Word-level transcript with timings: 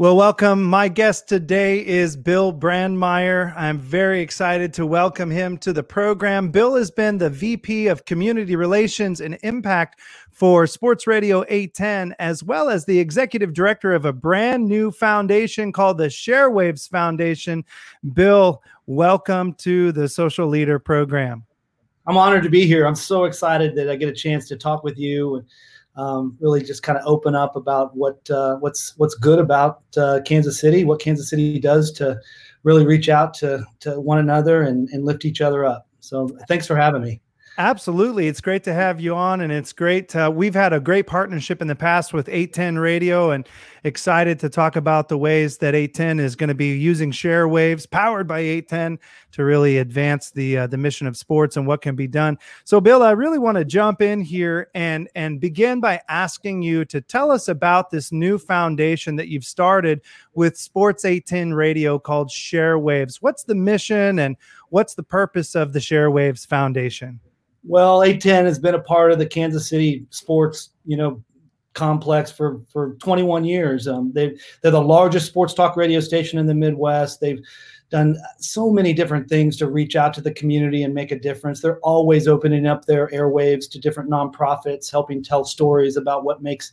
Well, 0.01 0.17
welcome. 0.17 0.63
My 0.63 0.87
guest 0.87 1.27
today 1.27 1.85
is 1.85 2.17
Bill 2.17 2.53
Brandmeyer. 2.53 3.53
I'm 3.57 3.81
very 3.81 4.21
excited 4.21 4.73
to 4.75 4.87
welcome 4.87 5.29
him 5.29 5.59
to 5.59 5.73
the 5.73 5.83
program. 5.83 6.53
Bill 6.53 6.77
has 6.77 6.89
been 6.89 7.19
the 7.19 7.29
VP 7.29 7.89
of 7.89 8.05
Community 8.05 8.55
Relations 8.55 9.21
and 9.21 9.37
Impact 9.43 9.99
for 10.31 10.69
Sports 10.69 11.09
Radio 11.09 11.43
810, 11.49 12.15
as 12.21 12.45
well 12.45 12.69
as 12.69 12.85
the 12.85 12.97
executive 12.97 13.53
director 13.53 13.93
of 13.93 14.05
a 14.05 14.13
brand 14.13 14.69
new 14.69 14.93
foundation 14.93 15.73
called 15.73 15.99
the 15.99 16.07
Sharewaves 16.07 16.89
Foundation. 16.89 17.65
Bill, 18.13 18.63
welcome 18.87 19.53
to 19.55 19.91
the 19.91 20.09
Social 20.09 20.47
Leader 20.47 20.79
program. 20.79 21.45
I'm 22.07 22.17
honored 22.17 22.45
to 22.45 22.51
be 22.51 22.69
here. 22.69 22.87
I'm 22.87 22.95
so 22.95 23.25
excited 23.25 23.75
that 23.75 23.91
I 23.91 23.97
get 23.97 24.09
a 24.09 24.15
chance 24.15 24.47
to 24.47 24.57
talk 24.57 24.85
with 24.85 24.97
you 24.97 25.45
um, 25.99 26.37
really 26.41 26.63
just 26.63 26.83
kind 26.83 26.97
of 26.97 27.05
open 27.07 27.35
up 27.35 27.57
about 27.57 27.95
what 27.95 28.19
uh, 28.31 28.57
what's 28.57 28.97
what's 28.97 29.17
good 29.17 29.39
about 29.39 29.83
uh, 29.97 30.21
Kansas 30.25 30.59
City, 30.59 30.85
what 30.85 31.01
Kansas 31.01 31.29
City 31.29 31.59
does 31.59 31.93
to 31.93 32.19
really 32.63 32.87
reach 32.87 33.09
out 33.09 33.35
to 33.35 33.65
to 33.81 34.01
one 34.01 34.19
another 34.19 34.63
and, 34.63 34.89
and 34.91 35.05
lift 35.05 35.25
each 35.25 35.41
other 35.41 35.65
up. 35.65 35.87
So 36.01 36.29
thanks 36.49 36.67
for 36.67 36.77
having 36.77 37.03
me. 37.03 37.21
Absolutely. 37.59 38.29
It's 38.29 38.41
great 38.41 38.63
to 38.65 38.73
have 38.73 39.01
you 39.01 39.17
on. 39.17 39.41
And 39.41 39.53
it's 39.53 39.73
great. 39.73 40.15
We've 40.15 40.55
had 40.55 40.73
a 40.73 40.79
great 40.79 41.09
partnership 41.09 41.61
in 41.61 41.67
the 41.67 41.75
past 41.75 42.13
with 42.13 42.29
810 42.29 42.79
Radio 42.79 43.33
and 43.33 43.49
excited 43.83 44.39
to 44.41 44.49
talk 44.49 44.77
about 44.77 45.09
the 45.09 45.19
ways 45.19 45.59
that 45.59 45.75
810 45.75 46.21
is 46.25 46.37
going 46.37 46.49
to 46.49 46.55
be 46.55 46.77
using 46.79 47.11
share 47.11 47.49
waves 47.49 47.85
powered 47.85 48.29
by 48.29 48.39
810 48.39 49.01
to 49.33 49.45
really 49.45 49.79
advance 49.79 50.31
the 50.31 50.57
uh, 50.57 50.67
the 50.69 50.77
mission 50.77 51.09
of 51.09 51.17
sports 51.17 51.57
and 51.57 51.67
what 51.67 51.83
can 51.83 51.97
be 51.97 52.07
done. 52.07 52.39
So, 52.63 52.81
Bill, 52.81 53.03
I 53.03 53.11
really 53.11 53.41
want 53.41 53.59
to 53.59 53.65
jump 53.65 54.03
in 54.03 54.21
here 54.21 54.71
and, 54.77 55.09
and 55.17 55.41
begin 55.41 55.81
by 55.81 56.01
asking 56.09 56.63
you 56.63 56.85
to 56.85 57.01
tell 57.01 57.33
us 57.33 57.49
about 57.49 57.91
this 57.91 58.13
new 58.13 58.39
foundation 58.39 59.17
that 59.17 59.27
you've 59.27 59.45
started 59.45 60.01
with 60.33 60.57
Sports 60.57 61.05
810 61.05 61.55
Radio 61.55 61.99
called 61.99 62.31
Share 62.31 62.79
Waves. 62.79 63.21
What's 63.21 63.43
the 63.43 63.57
mission 63.57 64.21
and 64.21 64.37
what's 64.69 64.95
the 64.95 65.03
purpose 65.03 65.57
of 65.57 65.73
the 65.73 65.81
Share 65.81 66.09
Waves 66.09 66.45
Foundation? 66.45 67.19
Well, 67.69 68.03
810 68.03 68.47
has 68.47 68.59
been 68.59 68.75
a 68.75 68.81
part 68.81 69.13
of 69.13 69.19
the 69.19 69.27
Kansas 69.27 69.69
City 69.69 70.07
sports, 70.09 70.71
you 70.87 70.97
know, 70.97 71.23
complex 71.75 72.33
for 72.33 72.63
for 72.73 72.95
21 72.95 73.45
years. 73.45 73.87
Um, 73.87 74.11
they 74.15 74.37
they're 74.63 74.73
the 74.73 74.81
largest 74.81 75.27
sports 75.27 75.53
talk 75.53 75.77
radio 75.77 76.01
station 76.01 76.39
in 76.39 76.47
the 76.47 76.55
Midwest. 76.55 77.21
They've 77.21 77.41
done 77.91 78.19
so 78.39 78.71
many 78.71 78.93
different 78.93 79.29
things 79.29 79.57
to 79.57 79.67
reach 79.67 79.97
out 79.97 80.13
to 80.15 80.21
the 80.21 80.33
community 80.33 80.83
and 80.83 80.93
make 80.95 81.11
a 81.11 81.19
difference. 81.19 81.61
They're 81.61 81.81
always 81.81 82.29
opening 82.29 82.67
up 82.67 82.85
their 82.85 83.09
airwaves 83.09 83.69
to 83.71 83.79
different 83.79 84.11
nonprofits, 84.11 84.91
helping 84.91 85.23
tell 85.23 85.45
stories 85.45 85.97
about 85.97 86.25
what 86.25 86.43
makes 86.43 86.71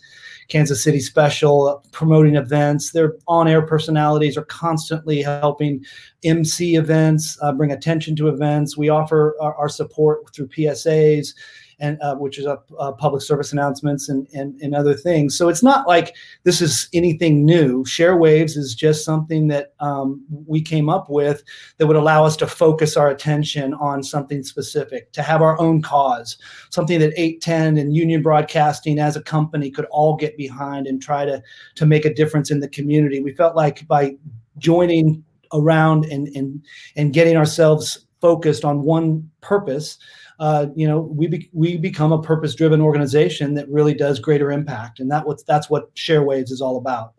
Kansas 0.49 0.83
City 0.83 0.99
special, 0.99 1.83
promoting 1.91 2.35
events. 2.35 2.91
Their 2.91 3.15
on 3.27 3.47
air 3.47 3.61
personalities 3.61 4.37
are 4.37 4.45
constantly 4.45 5.21
helping 5.21 5.85
MC 6.23 6.75
events, 6.75 7.37
uh, 7.41 7.53
bring 7.53 7.71
attention 7.71 8.15
to 8.17 8.27
events. 8.27 8.77
We 8.77 8.89
offer 8.89 9.35
our, 9.39 9.55
our 9.55 9.69
support 9.69 10.33
through 10.33 10.47
PSAs 10.47 11.33
and 11.79 12.01
uh, 12.01 12.15
which 12.15 12.37
is 12.37 12.45
a, 12.45 12.59
uh, 12.79 12.91
public 12.93 13.21
service 13.21 13.51
announcements 13.51 14.09
and, 14.09 14.27
and 14.33 14.59
and 14.61 14.75
other 14.75 14.93
things. 14.93 15.37
So 15.37 15.49
it's 15.49 15.63
not 15.63 15.87
like 15.87 16.15
this 16.43 16.61
is 16.61 16.89
anything 16.93 17.45
new. 17.45 17.85
Share 17.85 18.17
Waves 18.17 18.55
is 18.55 18.75
just 18.75 19.05
something 19.05 19.47
that 19.47 19.73
um, 19.79 20.23
we 20.47 20.61
came 20.61 20.89
up 20.89 21.09
with 21.09 21.43
that 21.77 21.87
would 21.87 21.95
allow 21.95 22.23
us 22.23 22.37
to 22.37 22.47
focus 22.47 22.97
our 22.97 23.09
attention 23.09 23.73
on 23.75 24.03
something 24.03 24.43
specific, 24.43 25.11
to 25.13 25.21
have 25.21 25.41
our 25.41 25.59
own 25.59 25.81
cause, 25.81 26.37
something 26.69 26.99
that 26.99 27.13
810 27.17 27.77
and 27.77 27.95
Union 27.95 28.21
Broadcasting 28.21 28.99
as 28.99 29.15
a 29.15 29.21
company 29.21 29.69
could 29.71 29.85
all 29.85 30.15
get 30.15 30.37
behind 30.37 30.87
and 30.87 31.01
try 31.01 31.25
to 31.25 31.41
to 31.75 31.85
make 31.85 32.05
a 32.05 32.13
difference 32.13 32.51
in 32.51 32.59
the 32.59 32.69
community. 32.69 33.19
We 33.19 33.33
felt 33.33 33.55
like 33.55 33.87
by 33.87 34.15
joining 34.57 35.23
around 35.53 36.05
and 36.05 36.27
and 36.35 36.63
and 36.95 37.13
getting 37.13 37.37
ourselves 37.37 38.05
focused 38.21 38.65
on 38.65 38.81
one 38.81 39.29
purpose 39.41 39.97
uh, 40.39 40.67
you 40.75 40.87
know, 40.87 40.99
we 40.99 41.27
be, 41.27 41.49
we 41.53 41.77
become 41.77 42.11
a 42.11 42.21
purpose-driven 42.21 42.81
organization 42.81 43.53
that 43.55 43.69
really 43.69 43.93
does 43.93 44.19
greater 44.19 44.51
impact, 44.51 44.99
and 44.99 45.09
that 45.11 45.25
what 45.25 45.45
that's 45.45 45.69
what 45.69 45.93
ShareWaves 45.95 46.51
is 46.51 46.61
all 46.61 46.77
about. 46.77 47.13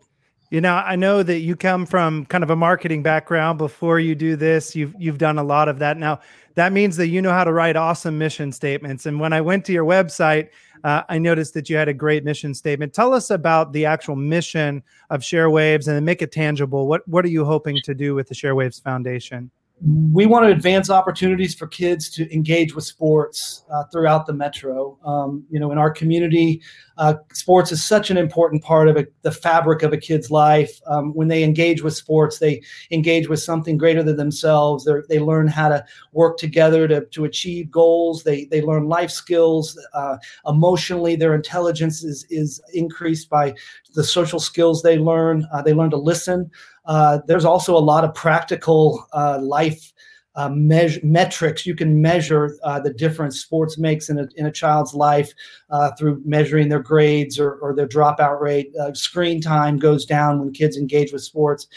You 0.49 0.61
know, 0.61 0.75
I 0.75 0.95
know 0.95 1.23
that 1.23 1.39
you 1.39 1.57
come 1.57 1.85
from 1.85 2.25
kind 2.27 2.43
of 2.43 2.49
a 2.49 2.55
marketing 2.55 3.03
background. 3.03 3.57
Before 3.57 3.99
you 3.99 4.15
do 4.15 4.37
this, 4.37 4.75
you've 4.75 4.93
you've 4.97 5.17
done 5.17 5.37
a 5.37 5.43
lot 5.43 5.67
of 5.67 5.79
that. 5.79 5.97
Now, 5.97 6.21
that 6.55 6.71
means 6.71 6.95
that 6.97 7.07
you 7.07 7.21
know 7.21 7.31
how 7.31 7.43
to 7.43 7.51
write 7.51 7.75
awesome 7.75 8.17
mission 8.17 8.53
statements. 8.53 9.05
And 9.05 9.19
when 9.19 9.33
I 9.33 9.41
went 9.41 9.65
to 9.65 9.73
your 9.73 9.83
website, 9.83 10.49
uh, 10.85 11.03
I 11.09 11.17
noticed 11.17 11.53
that 11.55 11.69
you 11.69 11.75
had 11.75 11.89
a 11.89 11.93
great 11.93 12.23
mission 12.23 12.53
statement. 12.53 12.93
Tell 12.93 13.13
us 13.13 13.29
about 13.29 13.73
the 13.73 13.85
actual 13.85 14.15
mission 14.15 14.83
of 15.09 15.21
ShareWaves 15.21 15.87
and 15.87 15.97
then 15.97 16.05
make 16.05 16.21
it 16.21 16.31
tangible. 16.31 16.87
What 16.87 17.05
what 17.09 17.25
are 17.25 17.29
you 17.29 17.43
hoping 17.43 17.79
to 17.83 17.93
do 17.93 18.15
with 18.15 18.29
the 18.29 18.35
ShareWaves 18.35 18.81
Foundation? 18.81 19.51
We 19.79 20.25
want 20.25 20.43
to 20.43 20.51
advance 20.51 20.89
opportunities 20.89 21.53
for 21.53 21.67
kids 21.67 22.09
to 22.09 22.33
engage 22.33 22.73
with 22.73 22.83
sports 22.83 23.63
uh, 23.71 23.83
throughout 23.91 24.25
the 24.25 24.33
metro. 24.33 24.97
Um, 25.05 25.45
you 25.51 25.59
know, 25.59 25.71
in 25.71 25.77
our 25.77 25.91
community, 25.91 26.63
uh, 26.97 27.15
sports 27.31 27.71
is 27.71 27.83
such 27.83 28.09
an 28.09 28.17
important 28.17 28.63
part 28.63 28.87
of 28.87 28.97
a, 28.97 29.05
the 29.21 29.31
fabric 29.31 29.83
of 29.83 29.93
a 29.93 29.97
kid's 29.97 30.31
life. 30.31 30.81
Um, 30.87 31.13
when 31.13 31.27
they 31.27 31.43
engage 31.43 31.83
with 31.83 31.95
sports, 31.95 32.39
they 32.39 32.63
engage 32.89 33.29
with 33.29 33.39
something 33.39 33.77
greater 33.77 34.01
than 34.01 34.17
themselves. 34.17 34.83
They're, 34.83 35.03
they 35.09 35.19
learn 35.19 35.47
how 35.47 35.69
to 35.69 35.85
work 36.11 36.37
together 36.37 36.87
to, 36.87 37.05
to 37.05 37.25
achieve 37.25 37.69
goals. 37.69 38.23
They, 38.23 38.45
they 38.45 38.63
learn 38.63 38.87
life 38.87 39.11
skills. 39.11 39.79
Uh, 39.93 40.17
emotionally, 40.47 41.15
their 41.15 41.35
intelligence 41.35 42.03
is, 42.03 42.25
is 42.31 42.59
increased 42.73 43.29
by 43.29 43.53
the 43.93 44.03
social 44.03 44.39
skills 44.39 44.81
they 44.81 44.97
learn. 44.97 45.47
Uh, 45.53 45.61
they 45.61 45.73
learn 45.73 45.91
to 45.91 45.97
listen. 45.97 46.49
Uh, 46.87 47.19
there's 47.27 47.45
also 47.45 47.77
a 47.77 47.79
lot 47.79 48.03
of 48.03 48.13
practical 48.13 49.05
uh, 49.13 49.39
life 49.41 49.93
uh, 50.35 50.49
measure, 50.49 50.99
metrics. 51.03 51.65
You 51.65 51.75
can 51.75 52.01
measure 52.01 52.57
uh, 52.63 52.79
the 52.79 52.93
difference 52.93 53.39
sports 53.39 53.77
makes 53.77 54.09
in 54.09 54.19
a, 54.19 54.27
in 54.35 54.45
a 54.45 54.51
child's 54.51 54.93
life 54.93 55.31
uh, 55.69 55.91
through 55.97 56.21
measuring 56.25 56.69
their 56.69 56.81
grades 56.81 57.39
or, 57.39 57.53
or 57.55 57.75
their 57.75 57.87
dropout 57.87 58.39
rate. 58.39 58.71
Uh, 58.79 58.93
screen 58.93 59.41
time 59.41 59.77
goes 59.77 60.05
down 60.05 60.39
when 60.39 60.53
kids 60.53 60.77
engage 60.77 61.11
with 61.11 61.23
sports. 61.23 61.67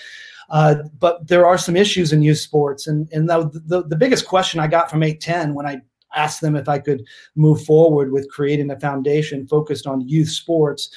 but 0.48 1.27
there 1.27 1.47
are 1.47 1.59
some 1.59 1.77
issues 1.77 2.12
in 2.12 2.22
youth 2.22 2.38
sports. 2.38 2.87
And, 2.87 3.09
and 3.12 3.28
the, 3.28 3.50
the, 3.66 3.82
the 3.84 3.97
biggest 3.97 4.27
question 4.27 4.60
I 4.60 4.69
got 4.69 4.91
from 4.91 5.03
810 5.03 5.54
when 5.54 5.66
I 5.66 5.80
asked 6.15 6.41
them 6.41 6.56
if 6.56 6.68
I 6.68 6.78
could 6.78 7.04
move 7.36 7.65
forward 7.65 8.13
with 8.13 8.30
creating 8.30 8.71
a 8.71 8.80
foundation 8.80 9.47
focused 9.47 9.86
on 9.86 10.09
youth 10.09 10.28
sports 10.28 10.91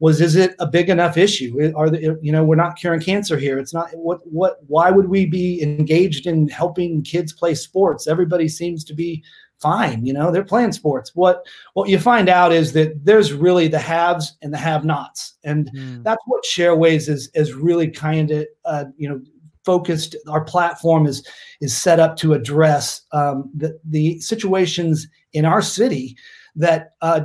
was 0.00 0.20
is 0.20 0.34
it 0.34 0.56
a 0.58 0.66
big 0.66 0.88
enough 0.88 1.16
issue? 1.16 1.72
Are 1.76 1.88
the, 1.88 2.18
you 2.20 2.32
know 2.32 2.42
we're 2.42 2.56
not 2.56 2.76
curing 2.76 3.00
cancer 3.00 3.38
here. 3.38 3.58
It's 3.58 3.74
not 3.74 3.90
what 3.94 4.20
what 4.24 4.58
why 4.66 4.90
would 4.90 5.08
we 5.08 5.26
be 5.26 5.62
engaged 5.62 6.26
in 6.26 6.48
helping 6.48 7.02
kids 7.02 7.32
play 7.32 7.54
sports? 7.54 8.08
Everybody 8.08 8.48
seems 8.48 8.82
to 8.84 8.94
be 8.94 9.22
fine 9.60 10.06
you 10.06 10.12
know 10.12 10.30
they're 10.30 10.42
playing 10.42 10.72
sports. 10.72 11.12
What 11.14 11.46
what 11.74 11.88
you 11.88 11.98
find 11.98 12.28
out 12.28 12.50
is 12.50 12.72
that 12.72 13.04
there's 13.04 13.32
really 13.32 13.68
the 13.68 13.78
haves 13.78 14.36
and 14.42 14.52
the 14.52 14.58
have 14.58 14.84
nots 14.84 15.34
and 15.44 15.70
mm. 15.76 16.02
that's 16.02 16.22
what 16.26 16.44
sharewaves 16.44 17.08
is 17.08 17.30
is 17.34 17.52
really 17.52 17.88
kind 17.88 18.30
of 18.30 18.46
uh, 18.64 18.84
you 18.96 19.08
know 19.08 19.20
focused 19.64 20.16
our 20.28 20.42
platform 20.42 21.06
is 21.06 21.26
is 21.60 21.76
set 21.76 22.00
up 22.00 22.16
to 22.16 22.32
address 22.32 23.02
um, 23.12 23.50
the 23.54 23.78
the 23.84 24.18
situations 24.20 25.06
in 25.34 25.44
our 25.44 25.60
city 25.60 26.16
that 26.56 26.94
uh, 27.02 27.20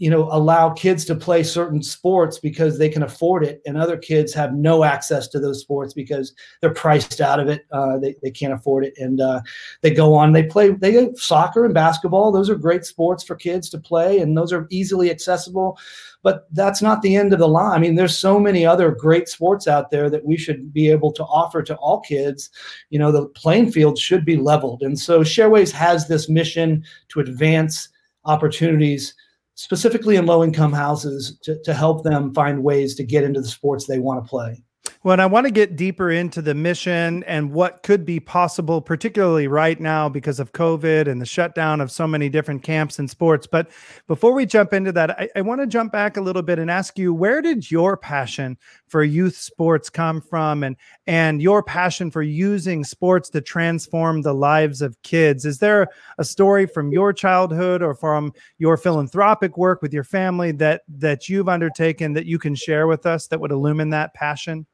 you 0.00 0.08
know 0.08 0.28
allow 0.32 0.70
kids 0.70 1.04
to 1.04 1.14
play 1.14 1.42
certain 1.42 1.82
sports 1.82 2.38
because 2.38 2.78
they 2.78 2.88
can 2.88 3.02
afford 3.02 3.44
it 3.44 3.60
and 3.66 3.76
other 3.76 3.98
kids 3.98 4.32
have 4.32 4.54
no 4.54 4.82
access 4.82 5.28
to 5.28 5.38
those 5.38 5.60
sports 5.60 5.92
because 5.92 6.32
they're 6.60 6.72
priced 6.72 7.20
out 7.20 7.38
of 7.38 7.48
it 7.48 7.66
uh, 7.70 7.98
they, 7.98 8.16
they 8.22 8.30
can't 8.30 8.54
afford 8.54 8.84
it 8.84 8.94
and 8.96 9.20
uh, 9.20 9.40
they 9.82 9.92
go 9.92 10.14
on 10.14 10.32
they 10.32 10.42
play 10.42 10.70
they 10.70 11.10
soccer 11.14 11.66
and 11.66 11.74
basketball 11.74 12.32
those 12.32 12.48
are 12.48 12.56
great 12.56 12.84
sports 12.84 13.22
for 13.22 13.36
kids 13.36 13.68
to 13.68 13.78
play 13.78 14.18
and 14.20 14.36
those 14.36 14.52
are 14.52 14.66
easily 14.70 15.10
accessible 15.10 15.78
but 16.22 16.46
that's 16.52 16.82
not 16.82 17.00
the 17.00 17.16
end 17.16 17.32
of 17.32 17.38
the 17.38 17.48
line. 17.48 17.74
I 17.74 17.78
mean 17.78 17.94
there's 17.94 18.16
so 18.16 18.40
many 18.40 18.64
other 18.64 18.90
great 18.90 19.28
sports 19.28 19.68
out 19.68 19.90
there 19.90 20.08
that 20.08 20.24
we 20.24 20.36
should 20.36 20.72
be 20.72 20.90
able 20.90 21.12
to 21.12 21.24
offer 21.24 21.62
to 21.62 21.76
all 21.76 22.00
kids 22.00 22.48
you 22.88 22.98
know 22.98 23.12
the 23.12 23.26
playing 23.28 23.70
field 23.70 23.98
should 23.98 24.24
be 24.24 24.38
leveled 24.38 24.82
and 24.82 24.98
so 24.98 25.20
sharewaves 25.20 25.70
has 25.70 26.08
this 26.08 26.30
mission 26.30 26.82
to 27.08 27.20
advance 27.20 27.90
opportunities 28.24 29.14
specifically 29.60 30.16
in 30.16 30.24
low 30.24 30.42
income 30.42 30.72
houses 30.72 31.38
to, 31.42 31.60
to 31.64 31.74
help 31.74 32.02
them 32.02 32.32
find 32.32 32.64
ways 32.64 32.94
to 32.94 33.04
get 33.04 33.24
into 33.24 33.42
the 33.42 33.48
sports 33.48 33.86
they 33.86 33.98
want 33.98 34.24
to 34.24 34.26
play. 34.26 34.64
Well, 35.02 35.14
and 35.14 35.22
I 35.22 35.26
want 35.26 35.46
to 35.46 35.50
get 35.50 35.76
deeper 35.76 36.10
into 36.10 36.42
the 36.42 36.54
mission 36.54 37.24
and 37.24 37.52
what 37.52 37.82
could 37.82 38.04
be 38.04 38.20
possible, 38.20 38.82
particularly 38.82 39.48
right 39.48 39.80
now 39.80 40.10
because 40.10 40.38
of 40.38 40.52
COVID 40.52 41.08
and 41.08 41.22
the 41.22 41.26
shutdown 41.26 41.80
of 41.80 41.90
so 41.90 42.06
many 42.06 42.28
different 42.28 42.62
camps 42.62 42.98
and 42.98 43.08
sports. 43.08 43.46
But 43.46 43.70
before 44.08 44.34
we 44.34 44.44
jump 44.44 44.74
into 44.74 44.92
that, 44.92 45.18
I, 45.18 45.30
I 45.36 45.40
want 45.40 45.62
to 45.62 45.66
jump 45.66 45.90
back 45.90 46.18
a 46.18 46.20
little 46.20 46.42
bit 46.42 46.58
and 46.58 46.70
ask 46.70 46.98
you 46.98 47.14
where 47.14 47.40
did 47.40 47.70
your 47.70 47.96
passion 47.96 48.58
for 48.88 49.02
youth 49.02 49.38
sports 49.38 49.88
come 49.88 50.20
from 50.20 50.62
and 50.62 50.76
and 51.06 51.40
your 51.40 51.62
passion 51.62 52.10
for 52.10 52.20
using 52.20 52.84
sports 52.84 53.30
to 53.30 53.40
transform 53.40 54.20
the 54.20 54.34
lives 54.34 54.82
of 54.82 55.00
kids? 55.00 55.46
Is 55.46 55.60
there 55.60 55.88
a 56.18 56.24
story 56.24 56.66
from 56.66 56.92
your 56.92 57.14
childhood 57.14 57.80
or 57.80 57.94
from 57.94 58.34
your 58.58 58.76
philanthropic 58.76 59.56
work 59.56 59.80
with 59.80 59.94
your 59.94 60.04
family 60.04 60.52
that 60.52 60.82
that 60.88 61.26
you've 61.26 61.48
undertaken 61.48 62.12
that 62.12 62.26
you 62.26 62.38
can 62.38 62.54
share 62.54 62.86
with 62.86 63.06
us 63.06 63.28
that 63.28 63.40
would 63.40 63.50
illumine 63.50 63.88
that 63.88 64.12
passion? 64.12 64.66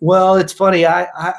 Well, 0.00 0.36
it's 0.36 0.52
funny. 0.52 0.86
I, 0.86 1.04
I 1.14 1.34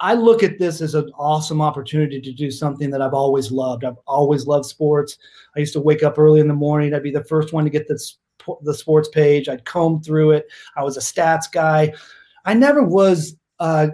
I 0.00 0.14
look 0.14 0.42
at 0.42 0.58
this 0.58 0.80
as 0.80 0.94
an 0.94 1.10
awesome 1.16 1.62
opportunity 1.62 2.20
to 2.20 2.32
do 2.32 2.50
something 2.50 2.90
that 2.90 3.00
I've 3.00 3.14
always 3.14 3.52
loved. 3.52 3.84
I've 3.84 3.98
always 4.06 4.46
loved 4.46 4.66
sports. 4.66 5.18
I 5.56 5.60
used 5.60 5.72
to 5.74 5.80
wake 5.80 6.02
up 6.02 6.18
early 6.18 6.40
in 6.40 6.48
the 6.48 6.54
morning. 6.54 6.92
I'd 6.92 7.02
be 7.02 7.10
the 7.10 7.24
first 7.24 7.52
one 7.52 7.64
to 7.64 7.70
get 7.70 7.88
this 7.88 8.18
the 8.62 8.74
sports 8.74 9.08
page. 9.08 9.48
I'd 9.48 9.64
comb 9.64 10.02
through 10.02 10.32
it. 10.32 10.46
I 10.76 10.82
was 10.82 10.96
a 10.96 11.00
stats 11.00 11.50
guy. 11.50 11.94
I 12.44 12.54
never 12.54 12.82
was, 12.82 13.36
uh, 13.60 13.88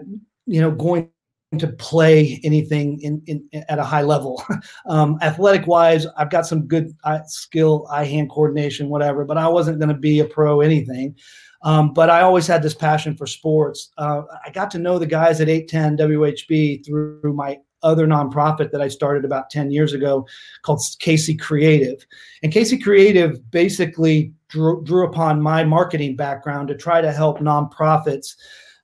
you 0.46 0.60
know, 0.60 0.72
going 0.72 1.10
to 1.58 1.68
play 1.68 2.40
anything 2.44 3.00
in, 3.02 3.22
in 3.26 3.64
at 3.68 3.78
a 3.78 3.84
high 3.84 4.02
level. 4.02 4.42
um, 4.86 5.18
athletic 5.22 5.66
wise, 5.66 6.06
I've 6.16 6.30
got 6.30 6.46
some 6.46 6.66
good 6.66 6.92
eye, 7.04 7.20
skill, 7.26 7.86
eye 7.90 8.04
hand 8.04 8.30
coordination, 8.30 8.88
whatever. 8.88 9.24
But 9.24 9.38
I 9.38 9.48
wasn't 9.48 9.78
going 9.78 9.88
to 9.90 9.94
be 9.94 10.20
a 10.20 10.24
pro 10.24 10.60
anything. 10.60 11.14
Um, 11.62 11.92
but 11.92 12.08
I 12.08 12.22
always 12.22 12.46
had 12.46 12.62
this 12.62 12.74
passion 12.74 13.16
for 13.16 13.26
sports. 13.26 13.90
Uh, 13.98 14.22
I 14.44 14.50
got 14.50 14.70
to 14.72 14.78
know 14.78 14.98
the 14.98 15.06
guys 15.06 15.40
at 15.40 15.48
810 15.48 16.08
WHB 16.08 16.86
through 16.86 17.32
my 17.34 17.58
other 17.82 18.06
nonprofit 18.06 18.70
that 18.72 18.80
I 18.80 18.88
started 18.88 19.24
about 19.24 19.50
10 19.50 19.70
years 19.70 19.92
ago 19.92 20.26
called 20.62 20.80
KC 20.80 21.38
Creative. 21.40 22.04
And 22.42 22.52
KC 22.52 22.82
Creative 22.82 23.50
basically 23.50 24.32
drew, 24.48 24.82
drew 24.84 25.06
upon 25.06 25.40
my 25.40 25.64
marketing 25.64 26.16
background 26.16 26.68
to 26.68 26.74
try 26.74 27.00
to 27.00 27.12
help 27.12 27.38
nonprofits 27.38 28.36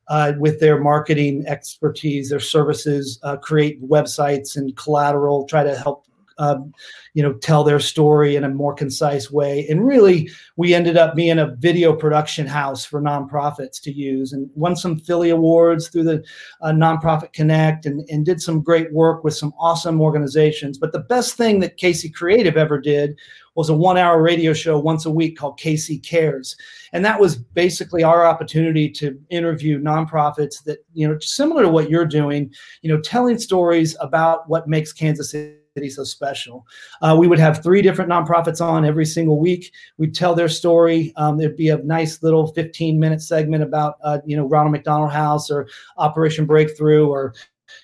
uh, 0.09 0.33
with 0.39 0.61
their 0.61 0.81
marketing 0.81 1.45
expertise, 1.47 2.31
their 2.31 2.41
services, 2.41 3.19
uh, 3.23 3.37
create 3.37 3.83
websites 3.83 4.57
and 4.57 4.77
collateral, 4.77 5.47
try 5.47 5.65
to 5.65 5.77
help 5.77 6.07
um, 6.39 6.73
you 7.15 7.23
know, 7.23 7.33
tell 7.35 7.65
their 7.65 7.81
story 7.81 8.37
in 8.37 8.45
a 8.45 8.49
more 8.49 8.75
concise 8.75 9.31
way. 9.31 9.67
And 9.69 9.87
really, 9.87 10.31
we 10.57 10.75
ended 10.75 10.97
up 10.97 11.15
being 11.15 11.39
a 11.39 11.55
video 11.57 11.95
production 11.95 12.47
house 12.47 12.85
for 12.85 13.01
nonprofits 13.01 13.81
to 13.83 13.93
use 13.93 14.33
and 14.33 14.51
won 14.55 14.77
some 14.77 14.99
Philly 14.99 15.31
awards 15.31 15.89
through 15.89 16.05
the 16.05 16.25
uh, 16.61 16.73
Nonprofit 16.73 17.33
Connect 17.33 17.87
and, 17.87 18.07
and 18.11 18.25
did 18.25 18.41
some 18.41 18.61
great 18.61 18.93
work 18.93 19.25
with 19.25 19.35
some 19.35 19.53
awesome 19.59 20.01
organizations. 20.01 20.79
But 20.79 20.93
the 20.93 21.01
best 21.01 21.37
thing 21.37 21.61
that 21.61 21.79
KC 21.79 22.13
Creative 22.15 22.57
ever 22.57 22.81
did 22.81 23.19
was 23.55 23.71
a 23.71 23.75
one 23.75 23.97
hour 23.97 24.23
radio 24.23 24.53
show 24.53 24.79
once 24.79 25.07
a 25.07 25.11
week 25.11 25.39
called 25.39 25.59
KC 25.59 26.03
Cares. 26.07 26.57
And 26.93 27.05
that 27.05 27.19
was 27.19 27.37
basically 27.37 28.03
our 28.03 28.27
opportunity 28.27 28.91
to 28.91 29.19
interview 29.31 29.81
nonprofits 29.81 30.63
that, 30.65 30.85
you 30.93 31.09
know, 31.09 31.19
similar 31.19 31.63
to 31.63 31.69
what 31.69 31.91
you're 31.91 32.07
doing, 32.07 32.53
you 32.83 32.95
know, 32.95 33.01
telling 33.01 33.39
stories 33.39 33.97
about 34.01 34.49
what 34.49 34.69
makes 34.69 34.93
Kansas 34.93 35.31
City 35.31 35.57
City 35.77 35.91
so 35.91 36.05
special. 36.05 36.67
Uh, 37.03 37.15
we 37.19 37.29
would 37.29 37.39
have 37.39 37.63
three 37.63 37.83
different 37.83 38.11
nonprofits 38.11 38.65
on 38.65 38.87
every 38.87 39.05
single 39.05 39.39
week. 39.39 39.71
We'd 39.99 40.15
tell 40.15 40.35
their 40.35 40.49
story. 40.49 41.13
Um, 41.17 41.37
there'd 41.37 41.55
be 41.55 41.69
a 41.69 41.77
nice 41.79 42.23
little 42.23 42.47
15 42.47 42.99
minute 42.99 43.21
segment 43.21 43.63
about, 43.63 43.99
uh, 44.03 44.21
you 44.25 44.39
know, 44.39 44.47
Ronald 44.47 44.73
McDonald 44.73 45.13
House 45.13 45.51
or 45.51 45.69
Operation 45.99 46.47
Breakthrough 46.47 47.07
or, 47.09 47.35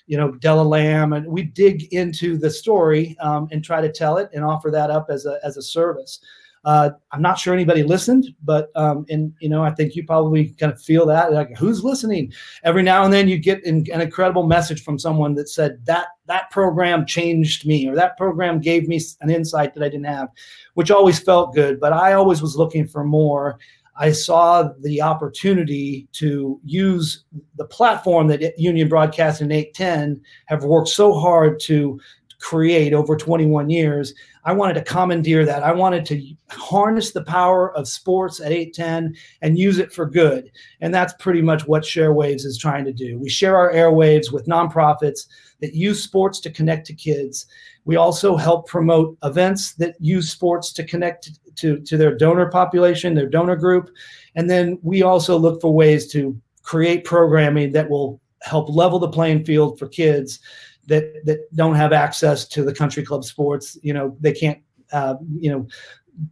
you 0.07 0.17
know, 0.17 0.31
Della 0.31 0.63
Lamb. 0.63 1.13
And 1.13 1.27
we 1.27 1.43
dig 1.43 1.93
into 1.93 2.35
the 2.35 2.49
story 2.49 3.15
um, 3.19 3.47
and 3.51 3.63
try 3.63 3.79
to 3.79 3.91
tell 3.91 4.17
it 4.17 4.31
and 4.33 4.43
offer 4.43 4.71
that 4.71 4.89
up 4.89 5.11
as 5.11 5.27
a, 5.27 5.37
as 5.43 5.57
a 5.57 5.61
service. 5.61 6.19
Uh, 6.63 6.91
I'm 7.11 7.21
not 7.21 7.37
sure 7.37 7.53
anybody 7.53 7.83
listened, 7.83 8.33
but 8.41 8.69
um, 8.75 9.05
and 9.09 9.33
you 9.39 9.49
know 9.49 9.63
I 9.63 9.71
think 9.71 9.95
you 9.95 10.05
probably 10.05 10.49
kind 10.59 10.71
of 10.71 10.81
feel 10.81 11.05
that 11.07 11.33
like 11.33 11.57
who's 11.57 11.83
listening. 11.83 12.31
Every 12.63 12.83
now 12.83 13.03
and 13.03 13.11
then 13.11 13.27
you 13.27 13.37
get 13.37 13.65
an, 13.65 13.85
an 13.91 13.99
incredible 13.99 14.43
message 14.43 14.83
from 14.83 14.97
someone 14.97 15.35
that 15.35 15.49
said 15.49 15.85
that 15.85 16.07
that 16.27 16.49
program 16.51 17.05
changed 17.05 17.65
me 17.65 17.87
or 17.87 17.95
that 17.95 18.17
program 18.17 18.61
gave 18.61 18.87
me 18.87 19.01
an 19.19 19.29
insight 19.29 19.73
that 19.73 19.83
I 19.83 19.89
didn't 19.89 20.05
have, 20.05 20.29
which 20.75 20.89
always 20.89 21.19
felt 21.19 21.53
good. 21.53 21.81
But 21.81 21.91
I 21.91 22.13
always 22.13 22.41
was 22.41 22.55
looking 22.55 22.87
for 22.87 23.03
more. 23.03 23.59
I 23.95 24.11
saw 24.11 24.69
the 24.81 25.01
opportunity 25.01 26.07
to 26.13 26.59
use 26.63 27.25
the 27.57 27.65
platform 27.65 28.27
that 28.27 28.57
Union 28.57 28.87
Broadcast 28.87 29.41
and 29.41 29.51
810 29.51 30.19
have 30.47 30.63
worked 30.63 30.89
so 30.89 31.13
hard 31.13 31.59
to 31.61 31.99
create 32.43 32.93
over 32.93 33.15
21 33.15 33.69
years. 33.69 34.13
I 34.43 34.51
wanted 34.51 34.73
to 34.73 34.83
commandeer 34.83 35.45
that. 35.45 35.63
I 35.63 35.71
wanted 35.71 36.05
to 36.07 36.35
harness 36.49 37.11
the 37.11 37.23
power 37.23 37.75
of 37.77 37.87
sports 37.87 38.41
at 38.41 38.51
810 38.51 39.15
and 39.41 39.57
use 39.57 39.79
it 39.79 39.93
for 39.93 40.05
good. 40.05 40.51
And 40.81 40.93
that's 40.93 41.13
pretty 41.13 41.41
much 41.41 41.65
what 41.65 41.83
ShareWaves 41.83 42.45
is 42.45 42.57
trying 42.57 42.83
to 42.83 42.91
do. 42.91 43.17
We 43.17 43.29
share 43.29 43.55
our 43.55 43.71
airwaves 43.71 44.29
with 44.29 44.45
nonprofits 44.45 45.27
that 45.61 45.73
use 45.73 46.03
sports 46.03 46.41
to 46.41 46.51
connect 46.51 46.85
to 46.87 46.93
kids. 46.93 47.45
We 47.85 47.95
also 47.95 48.35
help 48.35 48.67
promote 48.67 49.17
events 49.23 49.73
that 49.75 49.95
use 50.01 50.29
sports 50.29 50.73
to 50.73 50.83
connect 50.83 51.31
to, 51.55 51.79
to 51.79 51.97
their 51.97 52.17
donor 52.17 52.49
population, 52.49 53.13
their 53.13 53.29
donor 53.29 53.55
group. 53.55 53.89
And 54.35 54.49
then 54.49 54.77
we 54.81 55.01
also 55.01 55.37
look 55.37 55.61
for 55.61 55.73
ways 55.73 56.11
to 56.11 56.37
create 56.61 57.05
programming 57.05 57.71
that 57.71 57.89
will 57.89 58.19
help 58.41 58.67
level 58.67 58.99
the 58.99 59.07
playing 59.07 59.45
field 59.45 59.79
for 59.79 59.87
kids 59.87 60.39
that 60.87 61.25
that 61.25 61.53
don't 61.55 61.75
have 61.75 61.93
access 61.93 62.45
to 62.49 62.63
the 62.63 62.73
country 62.73 63.03
club 63.03 63.23
sports. 63.23 63.77
You 63.81 63.93
know, 63.93 64.17
they 64.19 64.33
can't 64.33 64.59
uh, 64.91 65.15
you 65.39 65.51
know 65.51 65.67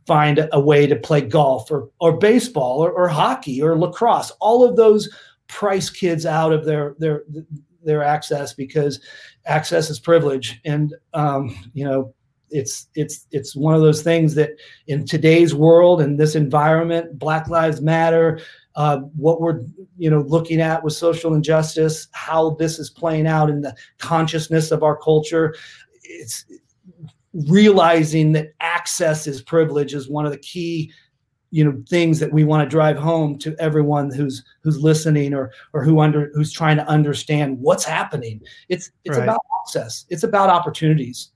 find 0.06 0.48
a 0.52 0.60
way 0.60 0.86
to 0.88 0.96
play 0.96 1.22
golf 1.22 1.72
or 1.72 1.90
or 2.00 2.18
baseball 2.18 2.84
or, 2.84 2.92
or 2.92 3.08
hockey 3.08 3.62
or 3.62 3.78
lacrosse. 3.78 4.32
All 4.40 4.64
of 4.64 4.76
those 4.76 5.10
price 5.48 5.90
kids 5.90 6.26
out 6.26 6.54
of 6.54 6.66
their 6.66 6.96
their 7.00 7.24
their 7.84 8.04
access 8.04 8.54
because 8.54 9.00
access 9.46 9.90
is 9.90 10.00
privilege 10.00 10.60
and 10.66 10.94
um, 11.14 11.56
you 11.74 11.84
know 11.84 12.14
it's 12.52 12.88
it's 12.96 13.28
it's 13.32 13.56
one 13.56 13.74
of 13.74 13.82
those 13.82 14.04
things 14.04 14.36
that 14.36 14.52
in 14.88 15.06
today's 15.06 15.56
world 15.56 16.02
and 16.02 16.20
this 16.20 16.36
environment 16.36 17.18
black 17.18 17.48
lives 17.48 17.82
matter 17.82 18.40
uh, 18.76 19.00
what 19.16 19.42
we're 19.42 19.62
you 19.98 20.10
know 20.10 20.22
looking 20.22 20.62
at 20.62 20.84
with 20.84 20.94
social 20.94 21.34
injustice 21.34 22.08
how 22.12 22.52
this 22.52 22.80
is 22.80 22.90
playing 22.90 23.28
out 23.28 23.50
in 23.50 23.62
the 23.62 23.76
consciousness 23.98 24.72
of 24.72 24.84
our 24.84 24.96
culture. 24.96 25.56
It's 26.04 26.46
realizing 27.34 28.34
that 28.34 28.54
access 28.60 29.28
is 29.28 29.42
privilege 29.42 29.94
is 29.94 30.10
one 30.10 30.26
of 30.26 30.32
the 30.32 30.38
key 30.38 30.92
you 31.50 31.64
know 31.64 31.82
things 31.90 32.20
that 32.20 32.32
we 32.32 32.44
want 32.44 32.64
to 32.64 32.70
drive 32.70 32.98
home 32.98 33.38
to 33.40 33.56
everyone 33.60 34.12
who's 34.12 34.44
who's 34.64 34.80
listening 34.80 35.34
or 35.34 35.52
or 35.74 35.84
who 35.84 36.00
under 36.00 36.32
who's 36.34 36.52
trying 36.52 36.78
to 36.78 36.88
understand 36.88 37.60
what's 37.60 37.84
happening. 37.84 38.42
It's 38.70 38.92
it's 39.04 39.18
right. 39.18 39.24
about 39.24 39.42
access. 39.64 40.06
It's 40.10 40.24
about 40.24 40.50
opportunities 40.50 41.32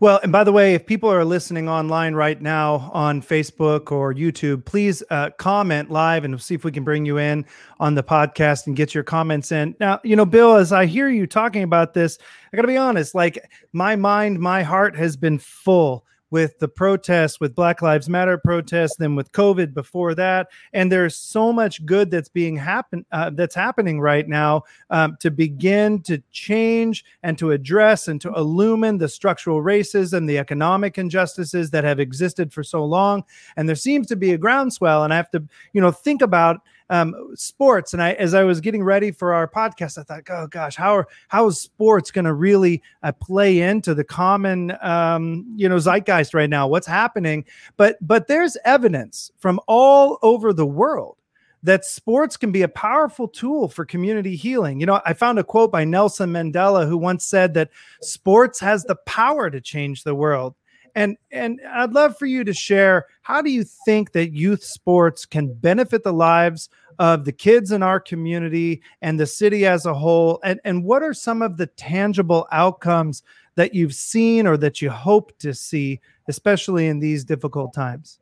well, 0.00 0.20
and 0.22 0.32
by 0.32 0.44
the 0.44 0.52
way, 0.52 0.74
if 0.74 0.86
people 0.86 1.10
are 1.10 1.24
listening 1.24 1.68
online 1.68 2.14
right 2.14 2.40
now 2.40 2.90
on 2.92 3.22
Facebook 3.22 3.92
or 3.92 4.12
YouTube, 4.12 4.64
please 4.64 5.02
uh, 5.10 5.30
comment 5.38 5.90
live 5.90 6.24
and 6.24 6.40
see 6.40 6.54
if 6.54 6.64
we 6.64 6.72
can 6.72 6.84
bring 6.84 7.06
you 7.06 7.18
in 7.18 7.44
on 7.78 7.94
the 7.94 8.02
podcast 8.02 8.66
and 8.66 8.76
get 8.76 8.94
your 8.94 9.04
comments 9.04 9.52
in. 9.52 9.76
Now, 9.78 10.00
you 10.02 10.16
know, 10.16 10.26
Bill, 10.26 10.56
as 10.56 10.72
I 10.72 10.86
hear 10.86 11.08
you 11.08 11.26
talking 11.26 11.62
about 11.62 11.94
this, 11.94 12.18
I 12.52 12.56
got 12.56 12.62
to 12.62 12.68
be 12.68 12.76
honest, 12.76 13.14
like 13.14 13.38
my 13.72 13.94
mind, 13.96 14.40
my 14.40 14.62
heart 14.62 14.96
has 14.96 15.16
been 15.16 15.38
full 15.38 16.04
with 16.30 16.58
the 16.58 16.68
protests, 16.68 17.40
with 17.40 17.54
Black 17.54 17.82
Lives 17.82 18.08
Matter 18.08 18.38
protests, 18.38 18.96
then 18.96 19.16
with 19.16 19.32
COVID 19.32 19.74
before 19.74 20.14
that, 20.14 20.48
and 20.72 20.90
there's 20.90 21.16
so 21.16 21.52
much 21.52 21.84
good 21.84 22.10
that's 22.10 22.28
being 22.28 22.56
happen 22.56 23.04
uh, 23.12 23.30
that's 23.30 23.54
happening 23.54 24.00
right 24.00 24.28
now 24.28 24.62
um, 24.90 25.16
to 25.20 25.30
begin 25.30 26.02
to 26.02 26.22
change 26.30 27.04
and 27.22 27.38
to 27.38 27.50
address 27.50 28.08
and 28.08 28.20
to 28.20 28.32
illumine 28.34 28.98
the 28.98 29.08
structural 29.08 29.62
racism, 29.62 30.26
the 30.26 30.38
economic 30.38 30.98
injustices 30.98 31.70
that 31.70 31.84
have 31.84 32.00
existed 32.00 32.52
for 32.52 32.62
so 32.62 32.84
long, 32.84 33.24
and 33.56 33.68
there 33.68 33.76
seems 33.76 34.06
to 34.06 34.16
be 34.16 34.32
a 34.32 34.38
groundswell. 34.38 35.04
And 35.04 35.12
I 35.12 35.16
have 35.16 35.30
to, 35.30 35.42
you 35.72 35.80
know, 35.80 35.90
think 35.90 36.22
about 36.22 36.60
um, 36.90 37.14
sports. 37.34 37.94
And 37.94 38.02
I, 38.02 38.12
as 38.12 38.34
I 38.34 38.42
was 38.42 38.60
getting 38.60 38.82
ready 38.82 39.10
for 39.12 39.32
our 39.32 39.48
podcast, 39.48 39.96
I 39.96 40.02
thought, 40.02 40.22
oh 40.28 40.46
gosh, 40.48 40.76
how 40.76 40.96
are 40.96 41.08
how 41.28 41.46
is 41.46 41.58
sports 41.58 42.10
going 42.10 42.26
to 42.26 42.34
really 42.34 42.82
uh, 43.02 43.12
play 43.12 43.60
into 43.60 43.94
the 43.94 44.04
common, 44.04 44.76
um, 44.82 45.46
you 45.56 45.68
know, 45.68 45.78
zeitgeist 45.78 46.34
right 46.34 46.50
now? 46.50 46.68
What's 46.68 46.86
happening? 46.86 47.46
But 47.76 47.96
but 48.06 48.26
there's 48.26 48.58
evidence 48.64 49.30
from 49.38 49.60
all 49.66 50.18
over 50.22 50.52
the 50.52 50.66
world 50.66 51.16
that 51.62 51.84
sports 51.84 52.36
can 52.36 52.52
be 52.52 52.62
a 52.62 52.68
powerful 52.68 53.28
tool 53.28 53.68
for 53.68 53.84
community 53.84 54.34
healing. 54.34 54.80
You 54.80 54.86
know, 54.86 55.00
I 55.04 55.12
found 55.12 55.38
a 55.38 55.44
quote 55.44 55.70
by 55.70 55.84
Nelson 55.84 56.32
Mandela 56.32 56.88
who 56.88 56.96
once 56.96 57.24
said 57.24 57.54
that 57.54 57.70
sports 58.00 58.58
has 58.60 58.84
the 58.84 58.96
power 59.06 59.50
to 59.50 59.60
change 59.60 60.02
the 60.02 60.14
world. 60.14 60.54
And 60.94 61.16
and 61.30 61.60
I'd 61.72 61.92
love 61.92 62.16
for 62.18 62.26
you 62.26 62.44
to 62.44 62.52
share 62.52 63.06
how 63.22 63.42
do 63.42 63.50
you 63.50 63.64
think 63.64 64.12
that 64.12 64.32
youth 64.32 64.62
sports 64.62 65.26
can 65.26 65.52
benefit 65.52 66.04
the 66.04 66.12
lives 66.12 66.68
of 66.98 67.24
the 67.24 67.32
kids 67.32 67.72
in 67.72 67.82
our 67.82 67.98
community 67.98 68.82
and 69.02 69.18
the 69.18 69.26
city 69.26 69.66
as 69.66 69.86
a 69.86 69.94
whole 69.94 70.38
and 70.44 70.60
and 70.64 70.84
what 70.84 71.02
are 71.02 71.14
some 71.14 71.42
of 71.42 71.56
the 71.56 71.66
tangible 71.66 72.46
outcomes 72.52 73.22
that 73.56 73.74
you've 73.74 73.94
seen 73.94 74.46
or 74.46 74.56
that 74.56 74.80
you 74.80 74.90
hope 74.90 75.36
to 75.38 75.52
see 75.52 76.00
especially 76.28 76.86
in 76.86 77.00
these 77.00 77.24
difficult 77.24 77.74
times? 77.74 78.19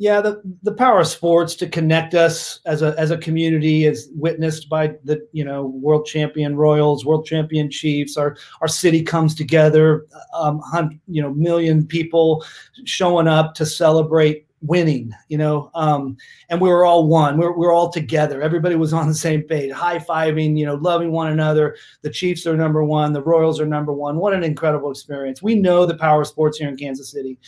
Yeah, 0.00 0.20
the, 0.20 0.40
the 0.62 0.72
power 0.72 1.00
of 1.00 1.08
sports 1.08 1.56
to 1.56 1.68
connect 1.68 2.14
us 2.14 2.60
as 2.66 2.82
a 2.82 2.94
as 2.96 3.10
a 3.10 3.18
community 3.18 3.84
is 3.84 4.08
witnessed 4.14 4.68
by 4.68 4.94
the 5.02 5.26
you 5.32 5.44
know 5.44 5.66
world 5.66 6.06
champion 6.06 6.56
Royals, 6.56 7.04
world 7.04 7.26
champion 7.26 7.68
Chiefs. 7.68 8.16
Our 8.16 8.36
our 8.60 8.68
city 8.68 9.02
comes 9.02 9.34
together, 9.34 10.06
um, 10.34 10.62
you 11.08 11.20
know, 11.20 11.34
million 11.34 11.84
people 11.84 12.44
showing 12.84 13.26
up 13.26 13.54
to 13.54 13.66
celebrate 13.66 14.46
winning. 14.60 15.12
You 15.26 15.38
know, 15.38 15.70
um, 15.74 16.16
and 16.48 16.60
we 16.60 16.68
were 16.68 16.84
all 16.84 17.08
one. 17.08 17.36
We 17.36 17.46
we're, 17.46 17.52
we 17.52 17.66
we're 17.66 17.72
all 17.74 17.90
together. 17.90 18.40
Everybody 18.40 18.76
was 18.76 18.92
on 18.92 19.08
the 19.08 19.14
same 19.14 19.42
page, 19.42 19.72
high 19.72 19.98
fiving. 19.98 20.56
You 20.56 20.66
know, 20.66 20.76
loving 20.76 21.10
one 21.10 21.32
another. 21.32 21.74
The 22.02 22.10
Chiefs 22.10 22.46
are 22.46 22.56
number 22.56 22.84
one. 22.84 23.12
The 23.12 23.22
Royals 23.22 23.58
are 23.58 23.66
number 23.66 23.92
one. 23.92 24.18
What 24.18 24.32
an 24.32 24.44
incredible 24.44 24.92
experience. 24.92 25.42
We 25.42 25.56
know 25.56 25.86
the 25.86 25.98
power 25.98 26.20
of 26.22 26.28
sports 26.28 26.58
here 26.58 26.68
in 26.68 26.76
Kansas 26.76 27.10
City. 27.10 27.40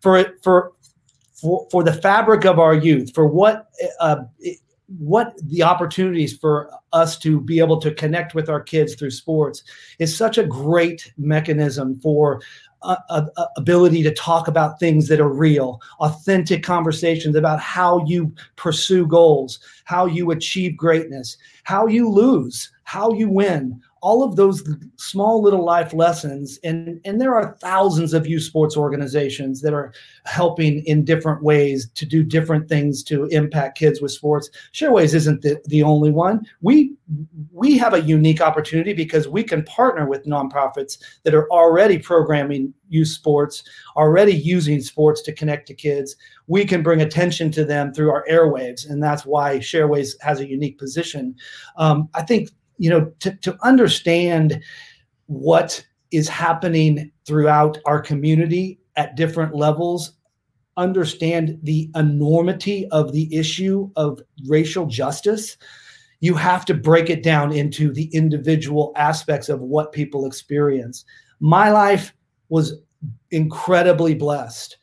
For 0.00 0.16
it 0.16 0.36
for 0.42 0.74
for, 1.40 1.66
for 1.70 1.82
the 1.82 1.92
fabric 1.92 2.44
of 2.44 2.58
our 2.58 2.74
youth, 2.74 3.14
for 3.14 3.26
what 3.26 3.68
uh, 4.00 4.16
what 4.98 5.34
the 5.44 5.62
opportunities 5.62 6.36
for 6.36 6.70
us 6.92 7.18
to 7.18 7.40
be 7.40 7.58
able 7.58 7.80
to 7.80 7.94
connect 7.94 8.34
with 8.34 8.48
our 8.48 8.60
kids 8.60 8.94
through 8.94 9.10
sports 9.10 9.62
is 9.98 10.16
such 10.16 10.38
a 10.38 10.44
great 10.44 11.12
mechanism 11.16 11.98
for 12.00 12.40
ability 13.56 14.02
to 14.02 14.14
talk 14.14 14.46
about 14.46 14.78
things 14.78 15.08
that 15.08 15.20
are 15.20 15.28
real, 15.28 15.80
authentic 16.00 16.62
conversations 16.62 17.34
about 17.34 17.58
how 17.58 18.04
you 18.06 18.32
pursue 18.56 19.06
goals, 19.06 19.58
how 19.84 20.06
you 20.06 20.30
achieve 20.30 20.76
greatness, 20.76 21.36
how 21.64 21.86
you 21.86 22.08
lose, 22.08 22.70
how 22.84 23.12
you 23.12 23.28
win, 23.28 23.80
all 24.00 24.22
of 24.22 24.36
those 24.36 24.62
small 24.96 25.42
little 25.42 25.64
life 25.64 25.92
lessons. 25.92 26.58
And 26.62 27.00
and 27.04 27.20
there 27.20 27.34
are 27.34 27.56
thousands 27.60 28.14
of 28.14 28.26
youth 28.26 28.44
sports 28.44 28.76
organizations 28.76 29.60
that 29.62 29.74
are 29.74 29.92
helping 30.24 30.84
in 30.86 31.04
different 31.04 31.42
ways 31.42 31.90
to 31.94 32.06
do 32.06 32.22
different 32.22 32.68
things 32.68 33.02
to 33.04 33.24
impact 33.26 33.78
kids 33.78 34.00
with 34.00 34.12
sports. 34.12 34.50
Sharewaves 34.72 35.14
isn't 35.14 35.42
the, 35.42 35.60
the 35.66 35.82
only 35.82 36.12
one. 36.12 36.46
We 36.60 36.77
we 37.52 37.78
have 37.78 37.94
a 37.94 38.02
unique 38.02 38.40
opportunity 38.40 38.92
because 38.92 39.28
we 39.28 39.42
can 39.42 39.62
partner 39.64 40.06
with 40.06 40.26
nonprofits 40.26 40.98
that 41.24 41.34
are 41.34 41.50
already 41.50 41.98
programming 41.98 42.72
youth 42.88 43.08
sports 43.08 43.64
already 43.96 44.32
using 44.32 44.80
sports 44.80 45.22
to 45.22 45.32
connect 45.32 45.66
to 45.68 45.74
kids. 45.74 46.16
We 46.46 46.64
can 46.64 46.82
bring 46.82 47.02
attention 47.02 47.50
to 47.52 47.64
them 47.64 47.92
through 47.92 48.10
our 48.10 48.24
airwaves 48.30 48.88
and 48.88 49.02
that's 49.02 49.26
why 49.26 49.58
sharewaves 49.58 50.14
has 50.20 50.40
a 50.40 50.48
unique 50.48 50.78
position. 50.78 51.34
Um, 51.76 52.08
i 52.14 52.22
think 52.22 52.50
you 52.78 52.88
know, 52.88 53.12
to, 53.20 53.34
to 53.36 53.58
understand 53.62 54.62
what 55.26 55.84
is 56.10 56.28
happening 56.28 57.10
throughout 57.26 57.78
our 57.84 58.00
community 58.00 58.80
at 58.96 59.16
different 59.16 59.54
levels, 59.54 60.12
understand 60.76 61.58
the 61.64 61.90
enormity 61.96 62.88
of 62.88 63.12
the 63.12 63.34
issue 63.34 63.90
of 63.96 64.20
racial 64.46 64.86
justice, 64.86 65.56
you 66.20 66.34
have 66.34 66.64
to 66.66 66.74
break 66.74 67.10
it 67.10 67.22
down 67.22 67.52
into 67.52 67.92
the 67.92 68.06
individual 68.14 68.92
aspects 68.96 69.48
of 69.48 69.60
what 69.60 69.92
people 69.92 70.26
experience. 70.26 71.04
My 71.40 71.70
life 71.70 72.14
was 72.48 72.74
incredibly 73.30 74.14
blessed 74.14 74.78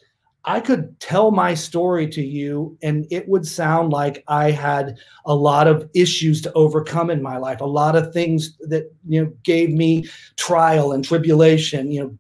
I 0.48 0.60
could 0.60 1.00
tell 1.00 1.32
my 1.32 1.56
story 1.56 2.08
to 2.10 2.22
you 2.22 2.78
and 2.84 3.08
it 3.10 3.28
would 3.28 3.48
sound 3.48 3.92
like 3.92 4.24
I 4.28 4.52
had 4.52 4.98
a 5.26 5.34
lot 5.34 5.68
of 5.68 5.90
issues 5.96 6.42
to 6.44 6.54
overcome 6.54 7.10
in 7.10 7.22
my 7.22 7.38
life, 7.38 7.62
a 7.62 7.66
lot 7.66 7.96
of 7.96 8.14
things 8.14 8.56
that 8.62 8.92
you 9.08 9.24
know 9.24 9.34
gave 9.44 9.72
me 9.72 10.08
trial 10.38 10.92
and 10.92 11.04
tribulation, 11.04 11.92
you 11.92 12.04
know, 12.04 12.18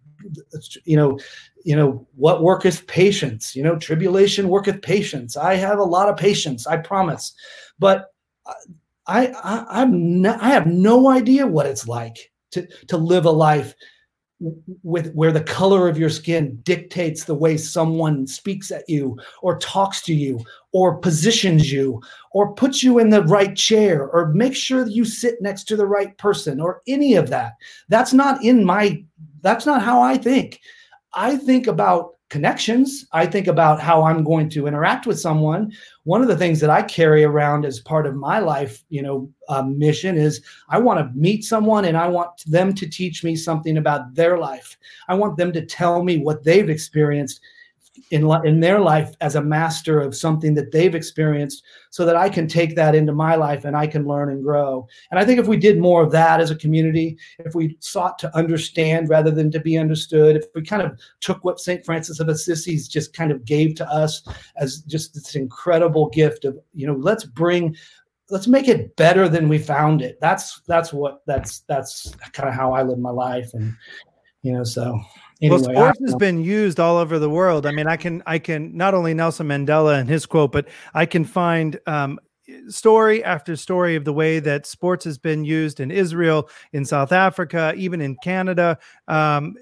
you 0.85 0.97
know, 0.97 1.19
you 1.63 1.75
know, 1.75 2.07
what 2.15 2.41
worketh 2.41 2.87
patience, 2.87 3.55
you 3.55 3.61
know, 3.61 3.77
tribulation 3.77 4.49
worketh 4.49 4.81
patience. 4.81 5.37
I 5.37 5.55
have 5.55 5.77
a 5.77 5.83
lot 5.83 6.09
of 6.09 6.17
patience, 6.17 6.65
I 6.65 6.77
promise. 6.77 7.33
But 7.77 8.07
uh, 8.47 8.53
I 9.07 9.27
I 9.27 9.65
I'm 9.81 10.21
not, 10.21 10.41
I 10.41 10.49
have 10.49 10.67
no 10.67 11.09
idea 11.09 11.47
what 11.47 11.65
it's 11.65 11.87
like 11.87 12.31
to 12.51 12.67
to 12.87 12.97
live 12.97 13.25
a 13.25 13.31
life 13.31 13.73
with 14.83 15.13
where 15.13 15.31
the 15.31 15.43
color 15.43 15.87
of 15.87 15.97
your 15.97 16.09
skin 16.09 16.59
dictates 16.63 17.23
the 17.23 17.33
way 17.33 17.55
someone 17.55 18.27
speaks 18.27 18.69
at 18.69 18.83
you 18.89 19.17
or 19.41 19.57
talks 19.59 20.01
to 20.01 20.13
you 20.13 20.43
or 20.73 20.97
positions 20.97 21.71
you 21.71 22.01
or 22.31 22.53
puts 22.53 22.83
you 22.83 22.99
in 22.99 23.09
the 23.09 23.23
right 23.23 23.55
chair 23.55 24.09
or 24.09 24.33
make 24.33 24.53
sure 24.53 24.83
that 24.83 24.93
you 24.93 25.05
sit 25.05 25.41
next 25.41 25.63
to 25.63 25.77
the 25.77 25.85
right 25.85 26.17
person 26.17 26.59
or 26.59 26.81
any 26.85 27.15
of 27.15 27.29
that. 27.29 27.53
That's 27.87 28.13
not 28.13 28.43
in 28.43 28.65
my 28.65 29.03
that's 29.41 29.65
not 29.65 29.81
how 29.81 30.01
i 30.01 30.17
think. 30.17 30.59
I 31.13 31.37
think 31.37 31.67
about 31.67 32.14
connections. 32.35 33.07
I 33.13 33.25
think 33.25 33.47
about 33.47 33.79
how 33.79 34.03
I'm 34.03 34.21
going 34.21 34.49
to 34.49 34.67
interact 34.67 35.07
with 35.07 35.17
someone. 35.17 35.71
One 36.03 36.21
of 36.21 36.27
the 36.27 36.35
things 36.35 36.59
that 36.59 36.69
I 36.69 36.81
carry 36.81 37.23
around 37.23 37.63
as 37.63 37.79
part 37.79 38.05
of 38.05 38.13
my 38.13 38.39
life, 38.39 38.83
you 38.89 39.01
know, 39.01 39.31
uh, 39.47 39.61
mission 39.61 40.17
is 40.17 40.41
I 40.67 40.79
want 40.79 40.99
to 40.99 41.17
meet 41.17 41.45
someone 41.45 41.85
and 41.85 41.95
I 41.95 42.09
want 42.09 42.43
them 42.45 42.73
to 42.73 42.89
teach 42.89 43.23
me 43.23 43.37
something 43.37 43.77
about 43.77 44.15
their 44.15 44.37
life. 44.37 44.77
I 45.07 45.13
want 45.13 45.37
them 45.37 45.53
to 45.53 45.65
tell 45.65 46.03
me 46.03 46.17
what 46.17 46.43
they've 46.43 46.69
experienced 46.69 47.39
in 48.11 48.29
in 48.45 48.59
their 48.59 48.79
life 48.79 49.13
as 49.21 49.35
a 49.35 49.41
master 49.41 49.99
of 49.99 50.15
something 50.15 50.53
that 50.55 50.71
they've 50.71 50.95
experienced 50.95 51.63
so 51.89 52.05
that 52.05 52.15
I 52.15 52.29
can 52.29 52.47
take 52.47 52.75
that 52.75 52.95
into 52.95 53.13
my 53.13 53.35
life 53.35 53.65
and 53.65 53.75
I 53.75 53.87
can 53.87 54.05
learn 54.05 54.29
and 54.29 54.43
grow. 54.43 54.87
And 55.11 55.19
I 55.19 55.25
think 55.25 55.39
if 55.39 55.47
we 55.47 55.57
did 55.57 55.79
more 55.79 56.03
of 56.03 56.11
that 56.11 56.39
as 56.39 56.51
a 56.51 56.55
community, 56.55 57.17
if 57.39 57.55
we 57.55 57.77
sought 57.79 58.19
to 58.19 58.35
understand 58.35 59.09
rather 59.09 59.31
than 59.31 59.49
to 59.51 59.59
be 59.59 59.77
understood, 59.77 60.35
if 60.35 60.45
we 60.53 60.61
kind 60.61 60.81
of 60.81 60.99
took 61.21 61.43
what 61.43 61.59
St. 61.59 61.85
Francis 61.85 62.19
of 62.19 62.27
Assisi 62.27 62.77
just 62.77 63.13
kind 63.13 63.31
of 63.31 63.45
gave 63.45 63.75
to 63.75 63.89
us 63.89 64.27
as 64.57 64.79
just 64.81 65.13
this 65.13 65.35
incredible 65.35 66.09
gift 66.09 66.45
of, 66.45 66.57
you 66.73 66.85
know, 66.85 66.95
let's 66.95 67.23
bring 67.23 67.75
let's 68.31 68.47
make 68.47 68.67
it 68.67 68.95
better 68.95 69.29
than 69.29 69.47
we 69.47 69.57
found 69.59 70.01
it. 70.01 70.17
That's 70.19 70.61
that's 70.67 70.91
what 70.91 71.21
that's 71.27 71.59
that's 71.61 72.15
kind 72.33 72.49
of 72.49 72.55
how 72.55 72.73
I 72.73 72.83
live 72.83 72.99
my 72.99 73.11
life 73.11 73.53
and 73.53 73.75
you 74.41 74.51
know 74.51 74.63
so 74.63 74.99
Anyway, 75.45 75.61
well, 75.61 75.73
sports 75.75 75.99
has 76.05 76.15
been 76.15 76.43
used 76.43 76.79
all 76.79 76.97
over 76.97 77.19
the 77.19 77.29
world. 77.29 77.65
I 77.65 77.71
mean, 77.71 77.87
I 77.87 77.97
can 77.97 78.23
I 78.25 78.39
can 78.39 78.75
not 78.75 78.93
only 78.93 79.13
Nelson 79.13 79.47
Mandela 79.47 79.99
and 79.99 80.09
his 80.09 80.25
quote, 80.25 80.51
but 80.51 80.67
I 80.93 81.05
can 81.05 81.25
find 81.25 81.79
um, 81.87 82.19
story 82.67 83.23
after 83.23 83.55
story 83.55 83.95
of 83.95 84.05
the 84.05 84.13
way 84.13 84.39
that 84.39 84.65
sports 84.65 85.05
has 85.05 85.17
been 85.17 85.43
used 85.43 85.79
in 85.79 85.91
Israel, 85.91 86.49
in 86.73 86.85
South 86.85 87.11
Africa, 87.11 87.73
even 87.75 88.01
in 88.01 88.15
Canada, 88.23 88.77
um, 89.07 89.55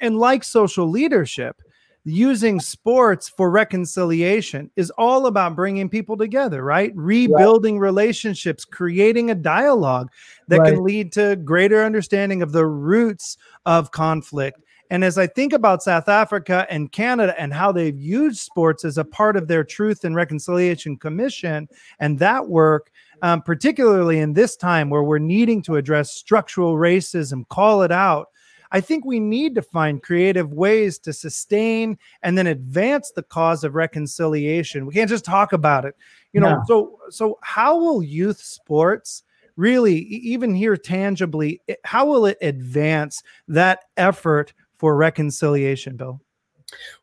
and 0.00 0.18
like 0.18 0.44
social 0.44 0.88
leadership. 0.88 1.56
Using 2.04 2.60
sports 2.60 3.28
for 3.28 3.50
reconciliation 3.50 4.70
is 4.74 4.90
all 4.96 5.26
about 5.26 5.54
bringing 5.54 5.90
people 5.90 6.16
together, 6.16 6.64
right? 6.64 6.92
Rebuilding 6.94 7.78
right. 7.78 7.84
relationships, 7.84 8.64
creating 8.64 9.30
a 9.30 9.34
dialogue 9.34 10.10
that 10.48 10.60
right. 10.60 10.72
can 10.72 10.82
lead 10.82 11.12
to 11.12 11.36
greater 11.36 11.84
understanding 11.84 12.40
of 12.40 12.52
the 12.52 12.64
roots 12.64 13.36
of 13.66 13.90
conflict 13.90 14.62
and 14.90 15.04
as 15.04 15.16
I 15.16 15.28
think 15.28 15.52
about 15.52 15.84
South 15.84 16.08
Africa 16.08 16.66
and 16.68 16.90
Canada 16.90 17.34
and 17.38 17.54
how 17.54 17.70
they've 17.70 17.98
used 17.98 18.40
sports 18.40 18.84
as 18.84 18.98
a 18.98 19.04
part 19.04 19.36
of 19.36 19.46
their 19.46 19.62
Truth 19.62 20.04
and 20.04 20.16
Reconciliation 20.16 20.96
Commission 20.96 21.68
and 22.00 22.18
that 22.18 22.48
work, 22.48 22.90
um, 23.22 23.40
particularly 23.40 24.18
in 24.18 24.32
this 24.32 24.56
time 24.56 24.90
where 24.90 25.04
we're 25.04 25.18
needing 25.18 25.62
to 25.62 25.76
address 25.76 26.12
structural 26.12 26.74
racism, 26.74 27.46
call 27.48 27.82
it 27.82 27.92
out. 27.92 28.28
I 28.72 28.80
think 28.80 29.04
we 29.04 29.20
need 29.20 29.54
to 29.56 29.62
find 29.62 30.02
creative 30.02 30.52
ways 30.52 30.98
to 31.00 31.12
sustain 31.12 31.98
and 32.22 32.36
then 32.36 32.46
advance 32.46 33.12
the 33.14 33.22
cause 33.22 33.64
of 33.64 33.74
reconciliation. 33.74 34.86
We 34.86 34.94
can't 34.94 35.10
just 35.10 35.24
talk 35.24 35.52
about 35.52 35.84
it. 35.84 35.94
You 36.32 36.40
know, 36.40 36.56
no. 36.56 36.62
so 36.66 36.98
so 37.10 37.38
how 37.42 37.76
will 37.78 38.02
youth 38.02 38.38
sports 38.38 39.24
really 39.56 39.98
even 39.98 40.54
here 40.54 40.76
tangibly 40.76 41.60
how 41.84 42.06
will 42.06 42.24
it 42.24 42.38
advance 42.40 43.22
that 43.48 43.80
effort 43.96 44.54
for 44.80 44.96
reconciliation, 44.96 45.94
Bill? 45.94 46.18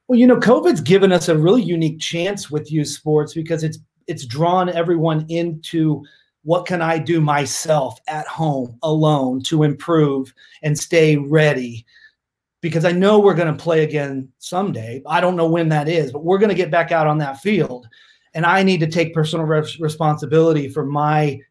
Well, 0.08 0.18
you 0.18 0.26
know, 0.26 0.38
COVID's 0.38 0.82
given 0.82 1.12
us 1.12 1.30
a 1.30 1.38
really 1.38 1.62
unique 1.62 2.00
chance 2.00 2.50
with 2.50 2.72
youth 2.72 2.88
sports 2.88 3.34
because 3.34 3.64
it's 3.64 3.78
it's 4.08 4.26
drawn 4.26 4.70
everyone 4.70 5.26
into 5.30 6.04
what 6.44 6.66
can 6.66 6.82
I 6.82 6.98
do 6.98 7.22
myself 7.22 8.00
at 8.08 8.26
home 8.26 8.80
alone 8.82 9.44
to 9.44 9.64
improve 9.64 10.34
and 10.64 10.78
stay 10.78 11.18
ready? 11.18 11.86
Because 12.62 12.86
I 12.86 12.94
know 12.94 13.20
we're 13.20 13.36
going 13.36 13.56
to 13.56 13.64
play 13.64 13.84
again 13.84 14.30
someday. 14.40 15.04
I 15.06 15.20
don't 15.20 15.36
know 15.36 15.50
when 15.50 15.70
that 15.70 15.90
is, 15.90 16.12
but 16.12 16.24
we're 16.24 16.38
going 16.38 16.50
to 16.50 16.56
get 16.56 16.72
back 16.72 16.92
out 16.94 17.06
on 17.06 17.18
that 17.18 17.42
field. 17.42 17.88
And 18.34 18.46
I 18.46 18.64
need 18.64 18.80
to 18.80 18.88
take 18.88 19.14
personal 19.14 19.46
res- 19.46 19.80
responsibility 19.80 20.70
for 20.70 20.86
my 20.86 21.42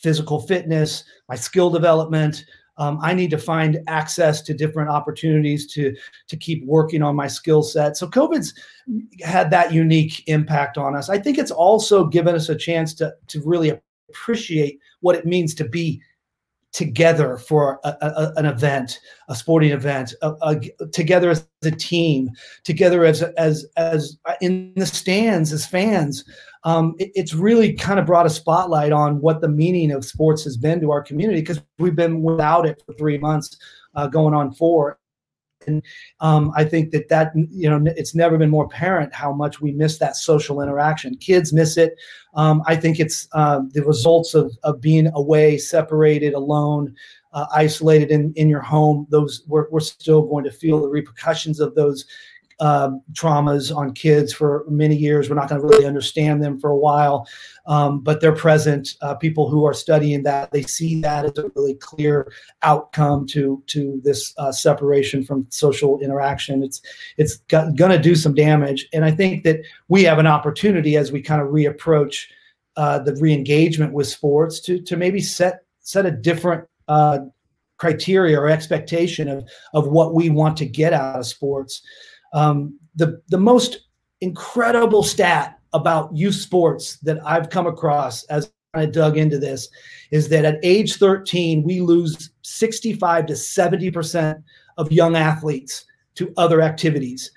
physical 0.00 0.40
fitness, 0.40 1.04
my 1.28 1.36
skill 1.36 1.68
development, 1.68 2.46
um, 2.76 2.98
I 3.02 3.14
need 3.14 3.30
to 3.30 3.38
find 3.38 3.80
access 3.86 4.42
to 4.42 4.54
different 4.54 4.90
opportunities 4.90 5.66
to 5.74 5.94
to 6.28 6.36
keep 6.36 6.64
working 6.66 7.02
on 7.02 7.14
my 7.14 7.26
skill 7.26 7.62
set. 7.62 7.96
So 7.96 8.08
COVID's 8.08 8.54
had 9.22 9.50
that 9.50 9.72
unique 9.72 10.22
impact 10.28 10.76
on 10.78 10.96
us. 10.96 11.08
I 11.08 11.18
think 11.18 11.38
it's 11.38 11.50
also 11.50 12.04
given 12.04 12.34
us 12.34 12.48
a 12.48 12.56
chance 12.56 12.94
to 12.94 13.14
to 13.28 13.40
really 13.42 13.72
appreciate 14.10 14.78
what 15.00 15.16
it 15.16 15.26
means 15.26 15.54
to 15.54 15.64
be 15.64 16.00
together 16.74 17.38
for 17.38 17.80
a, 17.84 17.96
a, 18.02 18.32
an 18.36 18.46
event, 18.46 18.98
a 19.28 19.34
sporting 19.34 19.70
event, 19.70 20.12
a, 20.22 20.60
together 20.92 21.30
as 21.30 21.46
a 21.62 21.70
team, 21.70 22.28
together 22.64 23.04
as 23.04 23.22
as 23.22 23.64
as 23.76 24.18
in 24.42 24.74
the 24.76 24.84
stands 24.84 25.52
as 25.52 25.64
fans. 25.64 26.24
Um, 26.64 26.94
it, 26.98 27.12
it's 27.14 27.32
really 27.32 27.74
kind 27.74 27.98
of 27.98 28.06
brought 28.06 28.26
a 28.26 28.30
spotlight 28.30 28.92
on 28.92 29.20
what 29.20 29.40
the 29.40 29.48
meaning 29.48 29.92
of 29.92 30.04
sports 30.04 30.44
has 30.44 30.56
been 30.56 30.80
to 30.80 30.90
our 30.90 31.02
community 31.02 31.40
because 31.40 31.62
we've 31.78 31.96
been 31.96 32.22
without 32.22 32.66
it 32.66 32.82
for 32.84 32.92
three 32.94 33.18
months, 33.18 33.56
uh, 33.94 34.08
going 34.08 34.34
on 34.34 34.52
four. 34.52 34.98
And 35.66 35.82
um, 36.20 36.52
I 36.56 36.64
think 36.64 36.90
that 36.92 37.08
that 37.08 37.32
you 37.50 37.68
know 37.68 37.92
it's 37.96 38.14
never 38.14 38.38
been 38.38 38.50
more 38.50 38.64
apparent 38.64 39.14
how 39.14 39.32
much 39.32 39.60
we 39.60 39.72
miss 39.72 39.98
that 39.98 40.16
social 40.16 40.60
interaction. 40.60 41.16
Kids 41.16 41.52
miss 41.52 41.76
it. 41.76 41.94
Um, 42.34 42.62
I 42.66 42.76
think 42.76 43.00
it's 43.00 43.28
uh, 43.32 43.60
the 43.72 43.84
results 43.84 44.34
of 44.34 44.56
of 44.62 44.80
being 44.80 45.10
away, 45.14 45.58
separated, 45.58 46.34
alone, 46.34 46.94
uh, 47.32 47.46
isolated 47.52 48.10
in 48.10 48.32
in 48.36 48.48
your 48.48 48.62
home. 48.62 49.06
Those 49.10 49.42
we're, 49.46 49.68
we're 49.70 49.80
still 49.80 50.22
going 50.22 50.44
to 50.44 50.52
feel 50.52 50.80
the 50.80 50.88
repercussions 50.88 51.60
of 51.60 51.74
those 51.74 52.04
um, 52.60 53.02
traumas 53.12 53.74
on 53.74 53.92
kids 53.92 54.32
for 54.32 54.64
many 54.68 54.96
years. 54.96 55.28
We're 55.28 55.36
not 55.36 55.48
going 55.48 55.60
to 55.60 55.66
really 55.66 55.86
understand 55.86 56.42
them 56.42 56.58
for 56.58 56.70
a 56.70 56.76
while, 56.76 57.26
um, 57.66 58.00
but 58.00 58.20
they're 58.20 58.34
present. 58.34 58.96
Uh, 59.00 59.14
people 59.14 59.48
who 59.48 59.64
are 59.64 59.74
studying 59.74 60.22
that 60.24 60.52
they 60.52 60.62
see 60.62 61.00
that 61.00 61.24
as 61.24 61.38
a 61.38 61.50
really 61.54 61.74
clear 61.74 62.32
outcome 62.62 63.26
to 63.28 63.62
to 63.66 64.00
this 64.04 64.32
uh, 64.38 64.52
separation 64.52 65.24
from 65.24 65.46
social 65.50 66.00
interaction. 66.00 66.62
It's 66.62 66.80
it's 67.16 67.36
going 67.48 67.76
to 67.76 67.98
do 67.98 68.14
some 68.14 68.34
damage, 68.34 68.86
and 68.92 69.04
I 69.04 69.10
think 69.10 69.44
that 69.44 69.60
we 69.88 70.04
have 70.04 70.18
an 70.18 70.26
opportunity 70.26 70.96
as 70.96 71.12
we 71.12 71.22
kind 71.22 71.42
of 71.42 71.48
reapproach 71.48 72.26
uh, 72.76 72.98
the 72.98 73.12
reengagement 73.12 73.92
with 73.92 74.06
sports 74.06 74.60
to 74.60 74.80
to 74.82 74.96
maybe 74.96 75.20
set 75.20 75.64
set 75.80 76.06
a 76.06 76.10
different 76.10 76.66
uh, 76.88 77.18
criteria 77.78 78.38
or 78.38 78.48
expectation 78.48 79.28
of 79.28 79.48
of 79.74 79.88
what 79.88 80.14
we 80.14 80.30
want 80.30 80.56
to 80.56 80.66
get 80.66 80.92
out 80.92 81.18
of 81.18 81.26
sports. 81.26 81.82
Um, 82.34 82.78
the 82.94 83.22
the 83.28 83.38
most 83.38 83.86
incredible 84.20 85.02
stat 85.02 85.58
about 85.72 86.14
youth 86.14 86.34
sports 86.34 86.98
that 86.98 87.18
I've 87.26 87.50
come 87.50 87.66
across 87.66 88.24
as 88.24 88.52
I 88.74 88.86
dug 88.86 89.16
into 89.16 89.38
this 89.38 89.68
is 90.10 90.28
that 90.28 90.44
at 90.44 90.58
age 90.62 90.96
13 90.96 91.62
we 91.62 91.80
lose 91.80 92.30
65 92.42 93.26
to 93.26 93.36
70 93.36 93.90
percent 93.90 94.38
of 94.76 94.92
young 94.92 95.16
athletes 95.16 95.84
to 96.16 96.32
other 96.36 96.60
activities. 96.60 97.30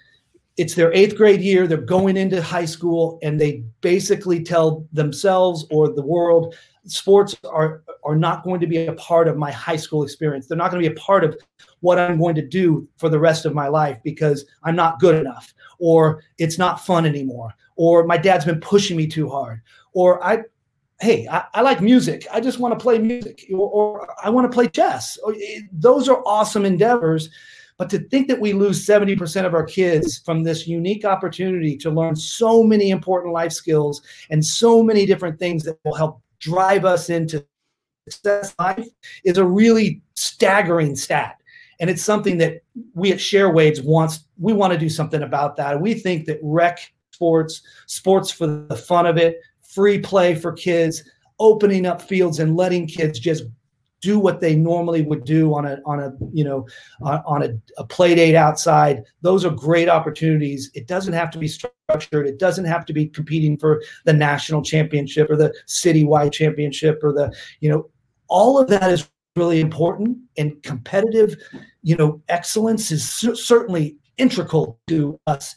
It's 0.58 0.74
their 0.74 0.92
eighth 0.94 1.16
grade 1.16 1.42
year. 1.42 1.68
They're 1.68 1.77
going 1.77 2.18
into 2.18 2.42
high 2.42 2.66
school, 2.66 3.20
and 3.22 3.39
they 3.39 3.63
basically 3.82 4.44
tell 4.44 4.88
themselves 4.92 5.68
or 5.70 5.94
the 5.94 6.01
world, 6.01 6.56
sports 6.88 7.36
are 7.46 7.84
are 8.03 8.15
not 8.15 8.44
going 8.44 8.60
to 8.60 8.67
be 8.67 8.86
a 8.86 8.94
part 8.94 9.27
of 9.27 9.38
my 9.38 9.51
high 9.51 9.75
school 9.75 10.03
experience. 10.03 10.48
They're 10.48 10.58
not 10.58 10.72
going 10.72 10.82
to 10.82 10.89
be 10.89 10.96
a 10.96 11.00
part 11.00 11.24
of 11.24 11.38
what 11.82 12.00
I'm 12.00 12.20
going 12.20 12.36
to 12.36 12.41
do 12.41 12.88
for 12.98 13.10
the 13.10 13.20
rest 13.20 13.46
of 13.46 13.53
my 13.53 13.67
life 13.67 14.00
because 14.03 14.46
I'm 14.63 14.75
not 14.75 15.00
good 15.00 15.15
enough, 15.15 15.53
or 15.79 16.24
it's 16.38 16.58
not 16.58 16.85
fun 16.85 17.05
anymore, 17.05 17.53
or 17.75 18.05
my 18.05 18.18
dad's 18.18 18.46
been 18.46 18.59
pushing 18.59 18.98
me 18.98 19.07
too 19.07 19.29
hard, 19.29 19.61
or 19.94 20.24
I, 20.24 20.44
hey, 21.01 21.27
I, 21.27 21.44
I 21.53 21.61
like 21.61 21.81
music. 21.81 22.25
I 22.31 22.40
just 22.40 22.59
want 22.59 22.77
to 22.77 22.81
play 22.81 22.98
music, 22.98 23.46
or, 23.51 23.70
or 23.70 24.16
I 24.24 24.29
want 24.29 24.50
to 24.50 24.55
play 24.55 24.68
chess. 24.68 25.18
Oh, 25.24 25.31
eh, 25.31 25.61
those 25.72 26.09
are 26.09 26.24
awesome 26.25 26.66
endeavors. 26.66 27.29
But 27.77 27.92
to 27.92 28.00
think 28.00 28.27
that 28.27 28.40
we 28.40 28.53
lose 28.53 28.88
70% 28.88 29.46
of 29.46 29.53
our 29.53 29.64
kids 29.64 30.18
from 30.25 30.44
this 30.44 30.68
unique 30.68 31.05
opportunity 31.05 31.77
to 31.77 31.92
learn 31.92 32.16
so 32.16 32.64
many 32.64 32.90
important 32.90 33.33
life 33.33 33.51
skills 33.51 34.01
and 34.31 34.44
so 34.44 34.81
many 34.81 35.05
different 35.05 35.38
things 35.38 35.64
that 35.64 35.77
will 35.85 35.94
help 35.94 36.22
drive 36.39 36.85
us 36.85 37.09
into 37.09 37.45
success 38.09 38.55
life 38.59 38.87
is 39.23 39.37
a 39.37 39.43
really 39.43 40.01
staggering 40.15 40.95
stat. 40.95 41.37
And 41.79 41.89
it's 41.89 42.03
something 42.03 42.37
that 42.39 42.61
we 42.95 43.11
at 43.11 43.19
ShareWaves 43.19 43.83
wants, 43.83 44.25
we 44.39 44.53
want 44.53 44.73
to 44.73 44.79
do 44.79 44.89
something 44.89 45.21
about 45.21 45.55
that. 45.57 45.79
We 45.79 45.93
think 45.93 46.25
that 46.25 46.39
rec 46.41 46.79
sports, 47.11 47.61
sports 47.85 48.31
for 48.31 48.47
the 48.47 48.75
fun 48.75 49.05
of 49.05 49.17
it, 49.17 49.41
free 49.61 50.00
play 50.00 50.33
for 50.33 50.53
kids, 50.53 51.03
opening 51.39 51.85
up 51.85 52.01
fields 52.01 52.39
and 52.39 52.55
letting 52.55 52.87
kids 52.87 53.19
just 53.19 53.43
do 54.01 54.20
what 54.20 54.42
they 54.42 54.55
normally 54.55 55.01
would 55.01 55.24
do 55.24 55.53
on 55.55 55.66
a 55.66 55.79
on 55.86 56.00
a 56.00 56.12
you 56.31 56.44
know 56.44 56.68
on, 57.01 57.22
on 57.25 57.44
a, 57.44 57.50
a 57.77 57.83
play 57.86 58.16
date 58.16 58.36
outside. 58.36 59.03
Those 59.22 59.46
are 59.46 59.50
great 59.51 59.90
opportunities. 59.90 60.70
It 60.74 60.88
doesn't 60.88 61.14
have 61.14 61.31
to 61.31 61.38
be 61.38 61.48
structured. 61.48 62.27
It 62.27 62.40
doesn't 62.40 62.66
have 62.66 62.86
to 62.86 62.94
be 62.94 63.07
competing 63.07 63.57
for 63.57 63.81
the 64.05 64.14
national 64.14 64.62
championship 64.62 65.29
or 65.29 65.36
the 65.36 65.53
citywide 65.68 66.31
championship 66.31 67.00
or 67.03 67.12
the 67.14 67.33
you 67.60 67.70
know 67.70 67.90
all 68.27 68.60
of 68.60 68.68
that 68.68 68.92
is 68.92 69.10
really 69.36 69.62
important. 69.62 70.18
And 70.38 70.62
competitive 70.64 71.36
you 71.81 71.96
know 71.96 72.22
excellence 72.29 72.92
is 72.92 73.10
certainly 73.10 73.98
integral 74.18 74.79
to 74.88 75.20
us 75.27 75.55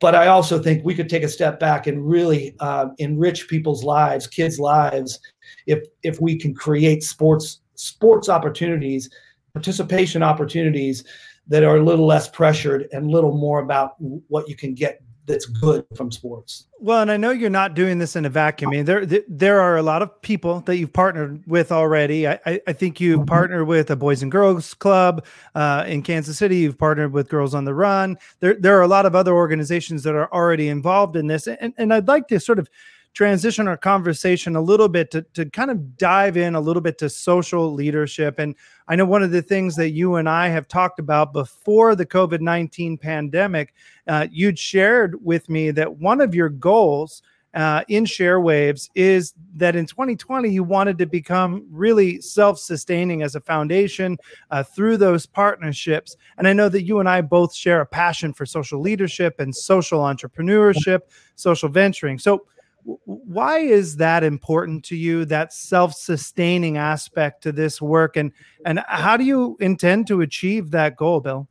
but 0.00 0.14
i 0.14 0.26
also 0.26 0.58
think 0.58 0.84
we 0.84 0.94
could 0.94 1.08
take 1.08 1.22
a 1.22 1.28
step 1.28 1.60
back 1.60 1.86
and 1.86 2.08
really 2.08 2.54
uh, 2.60 2.86
enrich 2.98 3.48
people's 3.48 3.84
lives 3.84 4.26
kids 4.26 4.58
lives 4.58 5.20
if 5.66 5.80
if 6.02 6.20
we 6.20 6.36
can 6.36 6.54
create 6.54 7.02
sports 7.02 7.60
sports 7.74 8.28
opportunities 8.28 9.10
participation 9.52 10.22
opportunities 10.22 11.04
that 11.48 11.62
are 11.62 11.76
a 11.76 11.84
little 11.84 12.06
less 12.06 12.28
pressured 12.28 12.88
and 12.92 13.06
a 13.06 13.10
little 13.10 13.36
more 13.36 13.60
about 13.60 13.94
what 14.28 14.48
you 14.48 14.56
can 14.56 14.74
get 14.74 15.00
that's 15.26 15.46
good 15.46 15.84
from 15.96 16.12
sports. 16.12 16.66
Well, 16.78 17.00
and 17.00 17.10
I 17.10 17.16
know 17.16 17.30
you're 17.30 17.50
not 17.50 17.74
doing 17.74 17.98
this 17.98 18.16
in 18.16 18.24
a 18.24 18.28
vacuum. 18.28 18.70
I 18.70 18.76
mean, 18.76 18.84
there 18.84 19.04
there 19.06 19.60
are 19.60 19.76
a 19.76 19.82
lot 19.82 20.02
of 20.02 20.22
people 20.22 20.60
that 20.60 20.76
you've 20.76 20.92
partnered 20.92 21.42
with 21.46 21.72
already. 21.72 22.28
I 22.28 22.38
I, 22.44 22.72
think 22.72 23.00
you 23.00 23.16
mm-hmm. 23.16 23.26
partnered 23.26 23.66
with 23.66 23.90
a 23.90 23.96
Boys 23.96 24.22
and 24.22 24.30
Girls 24.30 24.74
Club 24.74 25.24
uh, 25.54 25.84
in 25.86 26.02
Kansas 26.02 26.38
City. 26.38 26.58
You've 26.58 26.78
partnered 26.78 27.12
with 27.12 27.28
Girls 27.28 27.54
on 27.54 27.64
the 27.64 27.74
Run. 27.74 28.16
There 28.40 28.54
there 28.54 28.78
are 28.78 28.82
a 28.82 28.88
lot 28.88 29.06
of 29.06 29.14
other 29.14 29.34
organizations 29.34 30.02
that 30.04 30.14
are 30.14 30.32
already 30.32 30.68
involved 30.68 31.16
in 31.16 31.26
this, 31.26 31.46
and 31.48 31.74
and 31.76 31.92
I'd 31.92 32.08
like 32.08 32.28
to 32.28 32.38
sort 32.38 32.58
of 32.58 32.68
transition 33.16 33.66
our 33.66 33.78
conversation 33.78 34.56
a 34.56 34.60
little 34.60 34.90
bit 34.90 35.10
to, 35.10 35.22
to 35.32 35.48
kind 35.48 35.70
of 35.70 35.96
dive 35.96 36.36
in 36.36 36.54
a 36.54 36.60
little 36.60 36.82
bit 36.82 36.98
to 36.98 37.08
social 37.08 37.72
leadership. 37.72 38.38
And 38.38 38.54
I 38.88 38.94
know 38.94 39.06
one 39.06 39.22
of 39.22 39.30
the 39.30 39.40
things 39.40 39.74
that 39.76 39.92
you 39.92 40.16
and 40.16 40.28
I 40.28 40.48
have 40.48 40.68
talked 40.68 40.98
about 40.98 41.32
before 41.32 41.96
the 41.96 42.04
COVID 42.04 42.42
19 42.42 42.98
pandemic, 42.98 43.72
uh, 44.06 44.26
you'd 44.30 44.58
shared 44.58 45.24
with 45.24 45.48
me 45.48 45.70
that 45.72 45.96
one 45.96 46.20
of 46.20 46.34
your 46.34 46.50
goals. 46.50 47.22
Uh, 47.54 47.82
in 47.88 48.04
ShareWaves 48.04 48.90
is 48.94 49.32
that 49.54 49.76
in 49.76 49.86
2020 49.86 50.50
you 50.50 50.62
wanted 50.62 50.98
to 50.98 51.06
become 51.06 51.66
really 51.70 52.20
self-sustaining 52.20 53.22
as 53.22 53.34
a 53.34 53.40
foundation 53.40 54.18
uh, 54.50 54.62
through 54.62 54.98
those 54.98 55.24
partnerships 55.24 56.16
and 56.36 56.46
i 56.46 56.52
know 56.52 56.68
that 56.68 56.82
you 56.82 57.00
and 57.00 57.08
i 57.08 57.22
both 57.22 57.54
share 57.54 57.80
a 57.80 57.86
passion 57.86 58.34
for 58.34 58.44
social 58.44 58.78
leadership 58.78 59.36
and 59.40 59.56
social 59.56 60.00
entrepreneurship 60.00 61.00
social 61.36 61.70
venturing 61.70 62.18
so 62.18 62.44
why 63.04 63.58
is 63.58 63.96
that 63.96 64.22
important 64.22 64.84
to 64.84 64.96
you 64.96 65.24
that 65.26 65.52
self-sustaining 65.52 66.76
aspect 66.76 67.42
to 67.42 67.52
this 67.52 67.82
work? 67.82 68.16
And 68.16 68.32
and 68.64 68.82
how 68.86 69.16
do 69.16 69.24
you 69.24 69.56
intend 69.60 70.06
to 70.08 70.20
achieve 70.20 70.70
that 70.70 70.96
goal 70.96 71.20
bill? 71.20 71.48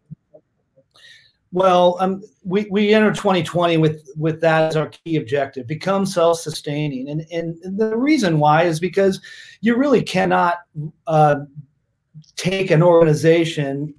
Well 1.51 1.97
um, 1.99 2.21
we, 2.43 2.67
we 2.69 2.93
enter 2.93 3.11
2020 3.13 3.77
with 3.77 4.09
with 4.15 4.41
that 4.41 4.69
as 4.69 4.75
our 4.75 4.87
key 4.87 5.17
objective 5.17 5.67
become 5.67 6.05
self-sustaining. 6.05 7.09
And 7.09 7.25
and 7.31 7.79
the 7.79 7.97
reason 7.97 8.39
why 8.39 8.63
is 8.63 8.79
because 8.79 9.21
you 9.61 9.75
really 9.75 10.01
cannot 10.01 10.59
uh, 11.07 11.41
take 12.35 12.71
an 12.71 12.81
organization 12.81 13.93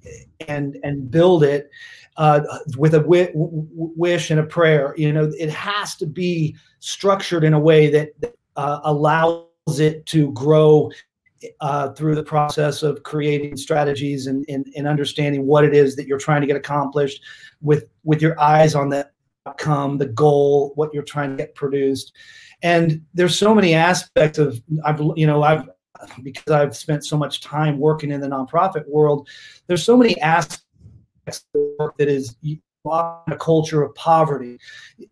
and 0.47 0.77
and 0.83 1.09
build 1.11 1.43
it 1.43 1.69
uh, 2.17 2.41
with 2.77 2.95
a 2.95 2.99
w- 2.99 3.31
wish 3.33 4.31
and 4.31 4.39
a 4.39 4.43
prayer. 4.43 4.93
You 4.97 5.13
know, 5.13 5.31
it 5.37 5.49
has 5.49 5.95
to 5.97 6.05
be 6.05 6.55
structured 6.79 7.43
in 7.43 7.53
a 7.53 7.59
way 7.59 7.89
that 7.89 8.09
uh, 8.55 8.79
allows 8.83 9.45
it 9.79 10.05
to 10.07 10.31
grow 10.33 10.91
uh, 11.61 11.89
through 11.93 12.15
the 12.15 12.23
process 12.23 12.81
of 12.81 13.03
creating 13.03 13.57
strategies 13.57 14.27
and, 14.27 14.45
and, 14.49 14.67
and 14.75 14.87
understanding 14.87 15.45
what 15.45 15.63
it 15.63 15.73
is 15.73 15.95
that 15.95 16.07
you're 16.07 16.17
trying 16.17 16.41
to 16.41 16.47
get 16.47 16.55
accomplished 16.55 17.21
with 17.61 17.89
with 18.03 18.21
your 18.21 18.39
eyes 18.39 18.73
on 18.73 18.89
the 18.89 19.07
outcome, 19.45 19.97
the 19.97 20.07
goal, 20.07 20.71
what 20.75 20.93
you're 20.93 21.03
trying 21.03 21.31
to 21.31 21.37
get 21.37 21.55
produced. 21.55 22.13
And 22.63 23.01
there's 23.13 23.37
so 23.37 23.53
many 23.53 23.75
aspects 23.75 24.39
of 24.39 24.61
I've 24.83 24.99
you 25.15 25.27
know 25.27 25.43
I've 25.43 25.69
because 26.23 26.51
I've 26.51 26.75
spent 26.75 27.05
so 27.05 27.17
much 27.17 27.41
time 27.41 27.79
working 27.79 28.11
in 28.11 28.21
the 28.21 28.27
nonprofit 28.27 28.87
world. 28.87 29.27
There's 29.67 29.83
so 29.83 29.97
many 29.97 30.19
aspects 30.21 30.65
that 31.97 32.07
is 32.07 32.35
a 32.85 33.35
culture 33.37 33.83
of 33.83 33.93
poverty. 33.95 34.57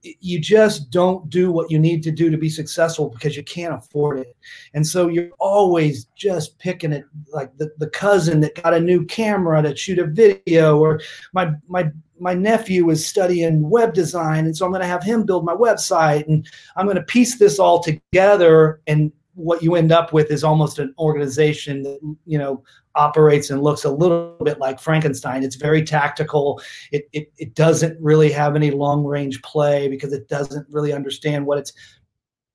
You 0.02 0.40
just 0.40 0.90
don't 0.92 1.30
do 1.30 1.52
what 1.52 1.70
you 1.70 1.80
need 1.80 2.04
to 2.04 2.12
do 2.12 2.30
to 2.30 2.38
be 2.38 2.50
successful 2.50 3.10
because 3.10 3.36
you 3.36 3.44
can't 3.44 3.74
afford 3.74 4.20
it. 4.20 4.36
And 4.74 4.86
so 4.86 5.10
you're 5.10 5.32
always 5.40 6.06
just 6.16 6.58
picking 6.60 6.94
it 6.94 7.06
like 7.34 7.56
the, 7.58 7.72
the 7.78 7.90
cousin 7.90 8.40
that 8.42 8.62
got 8.62 8.74
a 8.74 8.80
new 8.80 9.06
camera 9.06 9.62
to 9.62 9.76
shoot 9.76 10.00
a 10.00 10.06
video, 10.06 10.80
or 10.80 11.02
my 11.34 11.52
my 11.68 11.92
my 12.18 12.34
nephew 12.34 12.90
is 12.90 13.06
studying 13.06 13.70
web 13.70 13.94
design, 13.94 14.46
and 14.46 14.56
so 14.56 14.66
I'm 14.66 14.72
going 14.72 14.82
to 14.82 14.88
have 14.88 15.04
him 15.04 15.26
build 15.26 15.44
my 15.44 15.56
website, 15.56 16.26
and 16.28 16.48
I'm 16.78 16.86
going 16.86 16.96
to 16.96 17.04
piece 17.04 17.38
this 17.38 17.60
all 17.60 17.82
together 17.82 18.82
and 18.88 19.12
what 19.36 19.62
you 19.62 19.76
end 19.76 19.92
up 19.92 20.14
with 20.14 20.32
is 20.32 20.44
almost 20.44 20.80
an 20.80 20.94
organization 20.98 21.84
that 21.84 22.00
you 22.26 22.38
know 22.38 22.64
operates 22.96 23.50
and 23.50 23.62
looks 23.62 23.84
a 23.84 23.92
little 23.92 24.38
bit 24.44 24.60
like 24.60 24.80
Frankenstein. 24.80 25.44
It's 25.44 25.58
very 25.58 25.84
tactical. 25.84 26.62
It 26.92 27.08
it, 27.14 27.32
it 27.38 27.54
doesn't 27.54 28.02
really 28.02 28.32
have 28.32 28.56
any 28.56 28.72
long 28.72 29.04
range 29.04 29.42
play 29.42 29.88
because 29.88 30.14
it 30.14 30.28
doesn't 30.28 30.68
really 30.70 30.94
understand 30.94 31.46
what 31.46 31.58
it's 31.58 31.74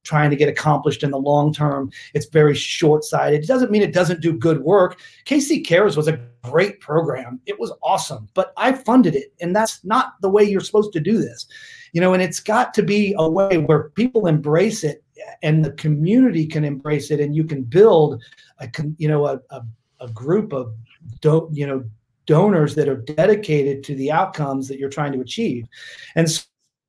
trying 0.02 0.30
to 0.30 0.36
get 0.36 0.48
accomplished 0.48 1.02
in 1.02 1.10
the 1.10 1.18
long 1.18 1.52
term. 1.52 1.90
It's 2.14 2.26
very 2.26 2.54
short 2.54 3.04
sighted. 3.04 3.44
It 3.44 3.46
doesn't 3.46 3.70
mean 3.70 3.82
it 3.82 3.92
doesn't 3.92 4.22
do 4.22 4.32
good 4.32 4.62
work. 4.62 4.98
KC 5.26 5.64
Cares 5.64 5.96
was 5.96 6.08
a 6.08 6.20
great 6.42 6.80
program. 6.80 7.38
It 7.44 7.60
was 7.60 7.72
awesome, 7.82 8.28
but 8.34 8.52
I 8.56 8.72
funded 8.72 9.14
it, 9.14 9.34
and 9.40 9.54
that's 9.54 9.84
not 9.84 10.14
the 10.22 10.30
way 10.30 10.42
you're 10.42 10.60
supposed 10.60 10.92
to 10.94 11.00
do 11.00 11.18
this. 11.18 11.46
You 11.92 12.00
know, 12.00 12.14
and 12.14 12.22
it's 12.22 12.40
got 12.40 12.72
to 12.74 12.82
be 12.82 13.14
a 13.18 13.28
way 13.28 13.58
where 13.58 13.90
people 13.90 14.26
embrace 14.26 14.84
it 14.84 15.04
and 15.42 15.64
the 15.64 15.72
community 15.72 16.46
can 16.46 16.64
embrace 16.64 17.10
it 17.10 17.20
and 17.20 17.34
you 17.34 17.44
can 17.44 17.62
build 17.62 18.22
a 18.58 18.68
you 18.98 19.08
know 19.08 19.26
a, 19.26 19.40
a, 19.50 19.62
a 20.00 20.08
group 20.08 20.52
of 20.52 20.74
do, 21.20 21.48
you 21.52 21.66
know 21.66 21.84
donors 22.26 22.76
that 22.76 22.88
are 22.88 22.96
dedicated 22.96 23.82
to 23.82 23.94
the 23.96 24.12
outcomes 24.12 24.68
that 24.68 24.78
you're 24.78 24.88
trying 24.88 25.12
to 25.12 25.20
achieve. 25.20 25.66
And 26.14 26.30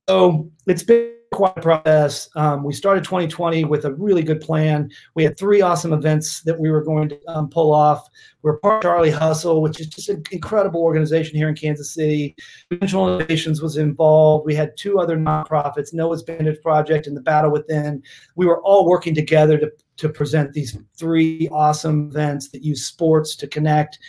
so 0.08 0.52
it's 0.68 0.84
been 0.84 1.16
quite 1.32 1.56
process. 1.56 2.30
Um, 2.36 2.64
we 2.64 2.74
started 2.74 3.06
2020 3.06 3.64
with 3.64 3.86
a 3.86 3.94
really 3.94 4.22
good 4.22 4.42
plan. 4.42 4.92
We 5.16 5.24
had 5.24 5.38
three 5.38 5.62
awesome 5.62 5.94
events 5.94 6.42
that 6.42 6.60
we 6.60 6.70
were 6.70 6.84
going 6.84 7.10
to 7.10 7.20
um, 7.28 7.50
pull 7.50 7.74
off. 7.74 8.10
We're 8.42 8.58
part 8.58 8.78
of 8.78 8.82
Charlie 8.84 9.12
Hustle, 9.12 9.62
which 9.62 9.80
is 9.80 9.88
just 9.88 10.10
an 10.10 10.24
incredible 10.32 10.82
organization 10.82 11.38
here 11.38 11.48
in 11.48 11.56
Kansas 11.56 11.94
City. 11.94 12.36
Dimensional 12.70 13.16
Innovations 13.16 13.62
was 13.62 13.78
involved. 13.78 14.46
We 14.46 14.56
had 14.56 14.76
two 14.76 15.00
other 15.00 15.16
nonprofits, 15.16 15.94
Noah's 15.94 16.24
Bandage 16.24 16.62
Project 16.62 17.08
and 17.08 17.16
The 17.16 17.22
Battle 17.22 17.52
Within. 17.52 18.04
We 18.36 18.46
were 18.46 18.62
all 18.64 18.86
working 18.86 19.16
together 19.16 19.58
to, 19.58 19.72
to 19.98 20.10
present 20.10 20.52
these 20.52 20.78
three 20.98 21.48
awesome 21.50 22.10
events 22.10 22.50
that 22.50 22.62
use 22.62 22.86
sports 22.86 23.38
to 23.38 23.48
connect, 23.48 24.00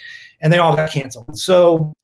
and 0.40 0.52
they 0.52 0.58
all 0.58 0.74
got 0.74 0.90
canceled. 0.90 1.38
So 1.38 1.94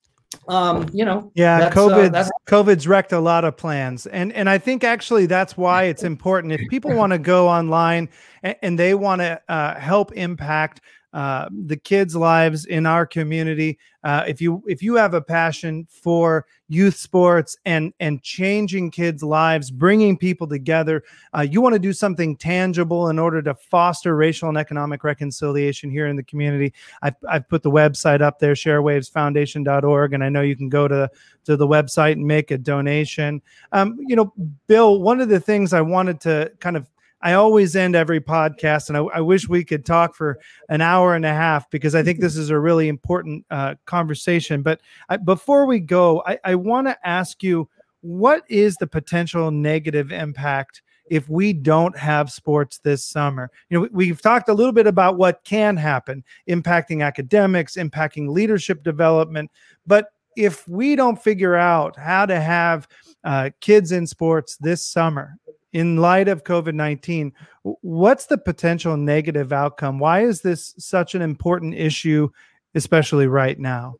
um, 0.47 0.87
you 0.93 1.05
know, 1.05 1.31
yeah, 1.33 1.57
uh, 1.57 1.71
COVID, 1.71 2.15
uh, 2.15 2.29
COVID's 2.47 2.87
wrecked 2.87 3.11
a 3.11 3.19
lot 3.19 3.45
of 3.45 3.57
plans, 3.57 4.05
and 4.07 4.31
and 4.33 4.49
I 4.49 4.57
think 4.57 4.83
actually 4.83 5.25
that's 5.25 5.57
why 5.57 5.83
it's 5.83 6.03
important. 6.03 6.53
If 6.53 6.61
people 6.69 6.93
want 6.95 7.13
to 7.13 7.19
go 7.19 7.47
online 7.47 8.09
and, 8.43 8.55
and 8.61 8.79
they 8.79 8.93
want 8.93 9.21
to 9.21 9.41
uh, 9.49 9.79
help 9.79 10.11
impact 10.13 10.81
uh, 11.13 11.49
the 11.65 11.77
kids' 11.77 12.15
lives 12.15 12.65
in 12.65 12.85
our 12.85 13.05
community. 13.05 13.79
Uh, 14.03 14.23
if 14.27 14.39
you 14.39 14.63
if 14.67 14.81
you 14.81 14.95
have 14.95 15.13
a 15.13 15.21
passion 15.21 15.85
for 15.89 16.45
youth 16.67 16.95
sports 16.95 17.57
and 17.65 17.91
and 17.99 18.21
changing 18.21 18.91
kids' 18.91 19.23
lives, 19.23 19.71
bringing 19.71 20.15
people 20.15 20.47
together, 20.47 21.03
uh, 21.35 21.41
you 21.41 21.61
want 21.61 21.73
to 21.73 21.79
do 21.79 21.91
something 21.91 22.37
tangible 22.37 23.09
in 23.09 23.17
order 23.17 23.41
to 23.41 23.55
foster 23.55 24.15
racial 24.15 24.49
and 24.49 24.57
economic 24.57 25.03
reconciliation 25.03 25.89
here 25.89 26.07
in 26.07 26.15
the 26.15 26.23
community. 26.23 26.73
I've, 27.01 27.15
I've 27.27 27.49
put 27.49 27.63
the 27.63 27.71
website 27.71 28.21
up 28.21 28.39
there, 28.39 28.53
sharewavesfoundation.org, 28.53 30.13
and 30.13 30.23
I 30.23 30.29
know 30.29 30.41
you 30.41 30.55
can 30.55 30.69
go 30.69 30.87
to 30.87 31.09
to 31.45 31.57
the 31.57 31.67
website 31.67 32.13
and 32.13 32.25
make 32.25 32.51
a 32.51 32.57
donation. 32.57 33.41
Um, 33.71 33.97
you 33.99 34.15
know, 34.15 34.31
Bill, 34.67 35.01
one 35.01 35.19
of 35.21 35.29
the 35.29 35.39
things 35.39 35.73
I 35.73 35.81
wanted 35.81 36.21
to 36.21 36.51
kind 36.59 36.77
of 36.77 36.87
I 37.21 37.33
always 37.33 37.75
end 37.75 37.95
every 37.95 38.21
podcast, 38.21 38.87
and 38.87 38.97
I, 38.97 39.01
I, 39.01 39.21
wish 39.21 39.49
we 39.49 39.65
could 39.65 39.85
talk 39.85 40.15
for 40.15 40.39
an 40.69 40.79
hour 40.81 41.15
and 41.15 41.25
a 41.25 41.33
half 41.33 41.69
because 41.69 41.93
I 41.93 42.01
think 42.01 42.19
this 42.19 42.37
is 42.37 42.49
a 42.49 42.59
really 42.59 42.87
important 42.87 43.45
uh, 43.51 43.75
conversation. 43.85 44.61
But 44.61 44.81
I, 45.09 45.17
before 45.17 45.65
we 45.65 45.79
go, 45.79 46.23
I, 46.25 46.39
I 46.45 46.55
want 46.55 46.87
to 46.87 46.97
ask 47.07 47.43
you 47.43 47.69
what 48.01 48.43
is 48.47 48.75
the 48.77 48.87
potential 48.87 49.51
negative 49.51 50.11
impact 50.11 50.81
if 51.09 51.27
we 51.27 51.53
don't 51.53 51.97
have 51.97 52.31
sports 52.31 52.79
this 52.79 53.03
summer? 53.03 53.51
You 53.69 53.81
know, 53.81 53.89
we've 53.91 54.21
talked 54.21 54.47
a 54.47 54.53
little 54.53 54.71
bit 54.71 54.87
about 54.87 55.17
what 55.17 55.43
can 55.43 55.75
happen, 55.75 56.23
impacting 56.49 57.05
academics, 57.05 57.75
impacting 57.75 58.29
leadership 58.29 58.83
development. 58.83 59.51
But 59.85 60.07
if 60.37 60.67
we 60.67 60.95
don't 60.95 61.21
figure 61.21 61.55
out 61.55 61.97
how 61.97 62.25
to 62.25 62.39
have 62.39 62.87
uh, 63.25 63.49
kids 63.59 63.91
in 63.91 64.07
sports 64.07 64.55
this 64.57 64.83
summer, 64.85 65.35
in 65.73 65.97
light 65.97 66.27
of 66.27 66.43
COVID 66.43 66.73
19, 66.73 67.33
what's 67.81 68.25
the 68.25 68.37
potential 68.37 68.97
negative 68.97 69.53
outcome? 69.53 69.99
Why 69.99 70.21
is 70.21 70.41
this 70.41 70.73
such 70.77 71.15
an 71.15 71.21
important 71.21 71.75
issue, 71.75 72.29
especially 72.75 73.27
right 73.27 73.59
now? 73.59 73.95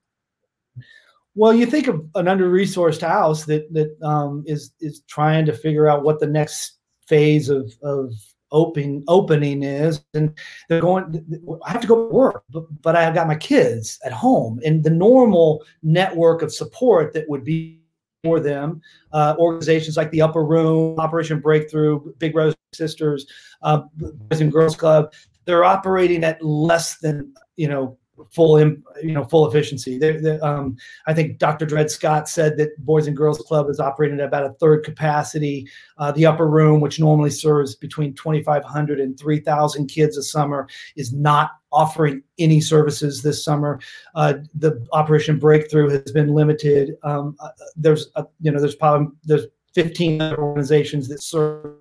Well, 1.35 1.53
you 1.53 1.65
think 1.65 1.87
of 1.87 2.05
an 2.15 2.27
under-resourced 2.27 3.01
house 3.01 3.45
that 3.45 3.71
that 3.73 3.95
um, 4.01 4.43
is 4.45 4.71
is 4.79 5.01
trying 5.07 5.45
to 5.45 5.53
figure 5.53 5.87
out 5.87 6.03
what 6.03 6.19
the 6.19 6.27
next 6.27 6.79
phase 7.07 7.49
of 7.49 7.73
of 7.83 8.13
opening 8.51 9.03
opening 9.07 9.63
is, 9.63 10.01
and 10.13 10.37
they're 10.67 10.81
going. 10.81 11.23
I 11.65 11.71
have 11.71 11.81
to 11.81 11.87
go 11.87 12.09
to 12.09 12.13
work, 12.13 12.43
but, 12.49 12.65
but 12.81 12.95
I've 12.95 13.13
got 13.13 13.27
my 13.27 13.35
kids 13.35 13.99
at 14.03 14.11
home, 14.11 14.59
and 14.65 14.83
the 14.83 14.89
normal 14.89 15.63
network 15.83 16.41
of 16.41 16.53
support 16.53 17.13
that 17.13 17.29
would 17.29 17.43
be 17.43 17.78
for 18.23 18.39
them. 18.39 18.81
Uh, 19.13 19.35
organizations 19.37 19.97
like 19.97 20.11
the 20.11 20.21
Upper 20.21 20.43
Room, 20.43 20.99
Operation 20.99 21.39
Breakthrough, 21.39 22.13
Big 22.17 22.35
Rose 22.35 22.55
Sisters, 22.73 23.25
uh, 23.61 23.81
Boys 23.97 24.41
and 24.41 24.51
Girls 24.51 24.75
Club, 24.75 25.13
they're 25.45 25.63
operating 25.63 26.23
at 26.23 26.43
less 26.43 26.97
than 26.99 27.33
you 27.55 27.67
know 27.67 27.97
full 28.31 28.59
you 28.59 28.81
know 29.03 29.23
full 29.23 29.47
efficiency. 29.47 29.97
They're, 29.97 30.21
they're, 30.21 30.43
um, 30.43 30.77
I 31.07 31.13
think 31.13 31.37
Dr. 31.37 31.65
Dred 31.65 31.89
Scott 31.89 32.29
said 32.29 32.57
that 32.57 32.77
Boys 32.85 33.07
and 33.07 33.15
Girls 33.15 33.39
Club 33.39 33.69
is 33.69 33.79
operating 33.79 34.19
at 34.19 34.25
about 34.25 34.45
a 34.45 34.53
third 34.53 34.83
capacity. 34.83 35.67
Uh, 35.97 36.11
the 36.11 36.25
upper 36.25 36.47
room, 36.47 36.81
which 36.81 36.99
normally 36.99 37.31
serves 37.31 37.75
between 37.75 38.13
2,500 38.13 38.99
and 38.99 39.19
3,000 39.19 39.87
kids 39.87 40.17
a 40.17 40.23
summer, 40.23 40.67
is 40.95 41.13
not 41.13 41.51
offering 41.71 42.23
any 42.37 42.59
services 42.61 43.21
this 43.21 43.43
summer. 43.43 43.79
Uh, 44.15 44.35
the 44.55 44.85
Operation 44.91 45.39
Breakthrough 45.39 45.89
has 45.89 46.11
been 46.11 46.33
limited. 46.33 46.95
Um, 47.03 47.35
uh, 47.39 47.49
there's 47.75 48.09
you 48.41 48.51
know 48.51 48.59
there's 48.59 48.75
probably 48.75 49.07
there's 49.23 49.45
15 49.75 50.21
other 50.21 50.41
organizations 50.41 51.07
that 51.09 51.21
serve 51.21 51.75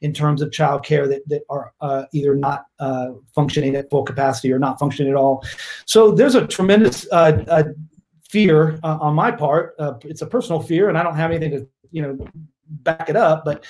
in 0.00 0.12
terms 0.12 0.42
of 0.42 0.50
childcare 0.50 1.08
that, 1.08 1.22
that 1.28 1.42
are 1.48 1.72
uh, 1.80 2.04
either 2.12 2.34
not 2.34 2.66
uh, 2.80 3.08
functioning 3.34 3.74
at 3.76 3.90
full 3.90 4.02
capacity 4.02 4.52
or 4.52 4.58
not 4.58 4.78
functioning 4.78 5.10
at 5.10 5.16
all. 5.16 5.44
So 5.86 6.10
there's 6.10 6.34
a 6.34 6.46
tremendous 6.46 7.06
uh, 7.12 7.44
uh 7.48 7.64
fear 8.28 8.78
uh, 8.82 8.98
on 9.00 9.14
my 9.14 9.30
part. 9.30 9.74
Uh, 9.78 9.94
it's 10.02 10.22
a 10.22 10.26
personal 10.26 10.60
fear, 10.60 10.88
and 10.88 10.98
I 10.98 11.02
don't 11.02 11.16
have 11.16 11.30
anything 11.30 11.52
to 11.52 11.68
you 11.90 12.02
know 12.02 12.18
back 12.68 13.08
it 13.08 13.16
up. 13.16 13.44
But 13.44 13.64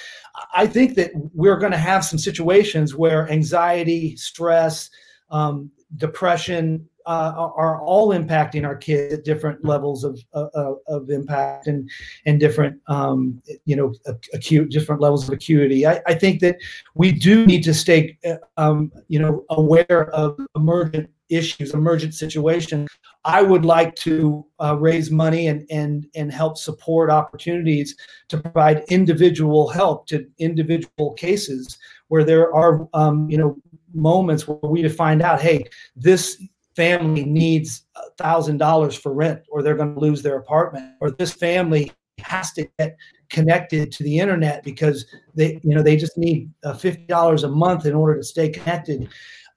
I 0.54 0.66
think 0.66 0.94
that 0.96 1.12
we're 1.34 1.58
going 1.58 1.72
to 1.72 1.78
have 1.78 2.04
some 2.04 2.18
situations 2.18 2.94
where 2.94 3.30
anxiety, 3.30 4.16
stress, 4.16 4.90
um, 5.30 5.70
depression, 5.96 6.88
uh, 7.08 7.50
are 7.56 7.80
all 7.80 8.10
impacting 8.10 8.66
our 8.66 8.76
kids 8.76 9.14
at 9.14 9.24
different 9.24 9.64
levels 9.64 10.04
of 10.04 10.22
of, 10.34 10.76
of 10.86 11.10
impact 11.10 11.66
and 11.66 11.90
and 12.26 12.38
different 12.38 12.78
um, 12.86 13.42
you 13.64 13.74
know 13.74 13.94
acute 14.34 14.70
different 14.70 15.00
levels 15.00 15.26
of 15.26 15.32
acuity. 15.32 15.86
I, 15.86 16.02
I 16.06 16.14
think 16.14 16.40
that 16.40 16.58
we 16.94 17.10
do 17.10 17.46
need 17.46 17.64
to 17.64 17.72
stay 17.72 18.18
uh, 18.26 18.36
um, 18.58 18.92
you 19.08 19.18
know 19.18 19.44
aware 19.48 20.10
of 20.10 20.38
emergent 20.54 21.08
issues, 21.30 21.72
emergent 21.72 22.14
situations. 22.14 22.88
I 23.24 23.42
would 23.42 23.64
like 23.64 23.94
to 23.96 24.44
uh, 24.62 24.76
raise 24.78 25.10
money 25.10 25.46
and 25.46 25.66
and 25.70 26.06
and 26.14 26.30
help 26.30 26.58
support 26.58 27.10
opportunities 27.10 27.96
to 28.28 28.38
provide 28.38 28.84
individual 28.90 29.68
help 29.68 30.06
to 30.08 30.26
individual 30.38 31.14
cases 31.14 31.78
where 32.08 32.24
there 32.24 32.54
are 32.54 32.86
um, 32.92 33.30
you 33.30 33.38
know 33.38 33.56
moments 33.94 34.46
where 34.46 34.58
we 34.70 34.86
find 34.88 35.22
out, 35.22 35.40
hey, 35.40 35.64
this 35.96 36.42
family 36.78 37.24
needs 37.24 37.86
thousand 38.18 38.58
dollars 38.58 38.94
for 38.94 39.12
rent 39.12 39.42
or 39.50 39.64
they're 39.64 39.74
going 39.74 39.94
to 39.94 40.00
lose 40.00 40.22
their 40.22 40.36
apartment. 40.36 40.94
Or 41.00 41.10
this 41.10 41.32
family 41.32 41.90
has 42.20 42.52
to 42.52 42.68
get 42.78 42.96
connected 43.30 43.90
to 43.90 44.04
the 44.04 44.16
internet 44.16 44.62
because 44.62 45.04
they 45.34 45.58
you 45.64 45.74
know 45.74 45.82
they 45.82 45.96
just 45.96 46.16
need 46.16 46.48
uh, 46.62 46.72
$50 46.72 47.42
a 47.42 47.48
month 47.48 47.84
in 47.84 47.94
order 47.94 48.16
to 48.16 48.22
stay 48.22 48.48
connected. 48.48 49.08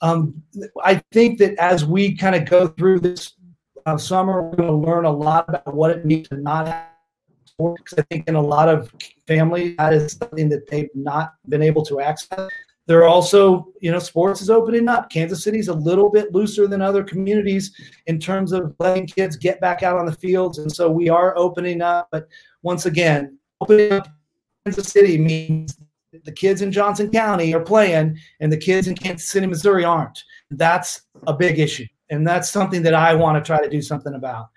Um, 0.01 0.41
i 0.84 0.95
think 1.12 1.38
that 1.38 1.53
as 1.60 1.86
we 1.86 2.17
kind 2.17 2.36
of 2.36 2.49
go 2.49 2.67
through 2.69 3.01
this 3.01 3.34
uh, 3.86 3.99
summer 3.99 4.41
we're 4.41 4.55
going 4.55 4.75
to 4.75 4.89
learn 4.89 5.05
a 5.05 5.12
lot 5.12 5.45
about 5.47 5.75
what 5.75 5.91
it 5.91 6.03
means 6.03 6.27
to 6.29 6.38
not 6.38 6.67
have 6.67 6.88
sports 7.45 7.93
i 7.99 8.01
think 8.10 8.27
in 8.27 8.34
a 8.34 8.41
lot 8.41 8.67
of 8.67 8.91
families 9.27 9.75
that 9.77 9.93
is 9.93 10.13
something 10.13 10.49
that 10.49 10.67
they've 10.71 10.95
not 10.95 11.36
been 11.49 11.62
able 11.62 11.86
to 11.86 11.99
access 11.99 12.49
there 12.88 13.00
are 13.00 13.08
also, 13.08 13.67
you 13.80 13.91
know, 13.91 14.00
sports 14.00 14.41
is 14.41 14.50
opening 14.50 14.88
up. 14.88 15.10
Kansas 15.10 15.44
City's 15.44 15.67
a 15.67 15.74
little 15.74 16.10
bit 16.10 16.34
looser 16.34 16.67
than 16.67 16.82
other 16.82 17.04
communities 17.04 17.74
in 18.08 18.20
terms 18.20 18.52
of 18.52 18.76
letting 18.80 19.06
kids 19.06 19.36
get 19.36 19.62
back 19.62 19.84
out 19.84 19.98
on 19.98 20.06
the 20.06 20.12
fields. 20.13 20.58
And 20.58 20.72
so 20.72 20.89
we 20.89 21.08
are 21.08 21.38
opening 21.38 21.82
up. 21.82 22.08
But 22.12 22.28
once 22.63 22.86
again, 22.88 23.38
opening 23.62 23.94
up 23.94 24.08
Kansas 24.65 24.89
City 24.89 25.17
means 25.17 25.78
the 26.26 26.32
kids 26.32 26.62
in 26.62 26.72
Johnson 26.72 27.10
County 27.10 27.54
are 27.54 27.62
playing 27.62 28.17
and 28.39 28.52
the 28.52 28.58
kids 28.58 28.88
in 28.88 28.96
Kansas 28.96 29.30
City, 29.30 29.48
Missouri 29.48 29.86
aren't. 29.86 30.24
That's 30.50 31.04
a 31.28 31.34
big 31.34 31.60
issue. 31.60 31.86
And 32.10 32.28
that's 32.28 32.50
something 32.50 32.84
that 32.84 32.94
I 32.94 33.13
want 33.13 33.38
to 33.38 33.48
try 33.48 33.62
to 33.62 33.70
do 33.70 33.82
something 33.82 34.15
about. 34.15 34.50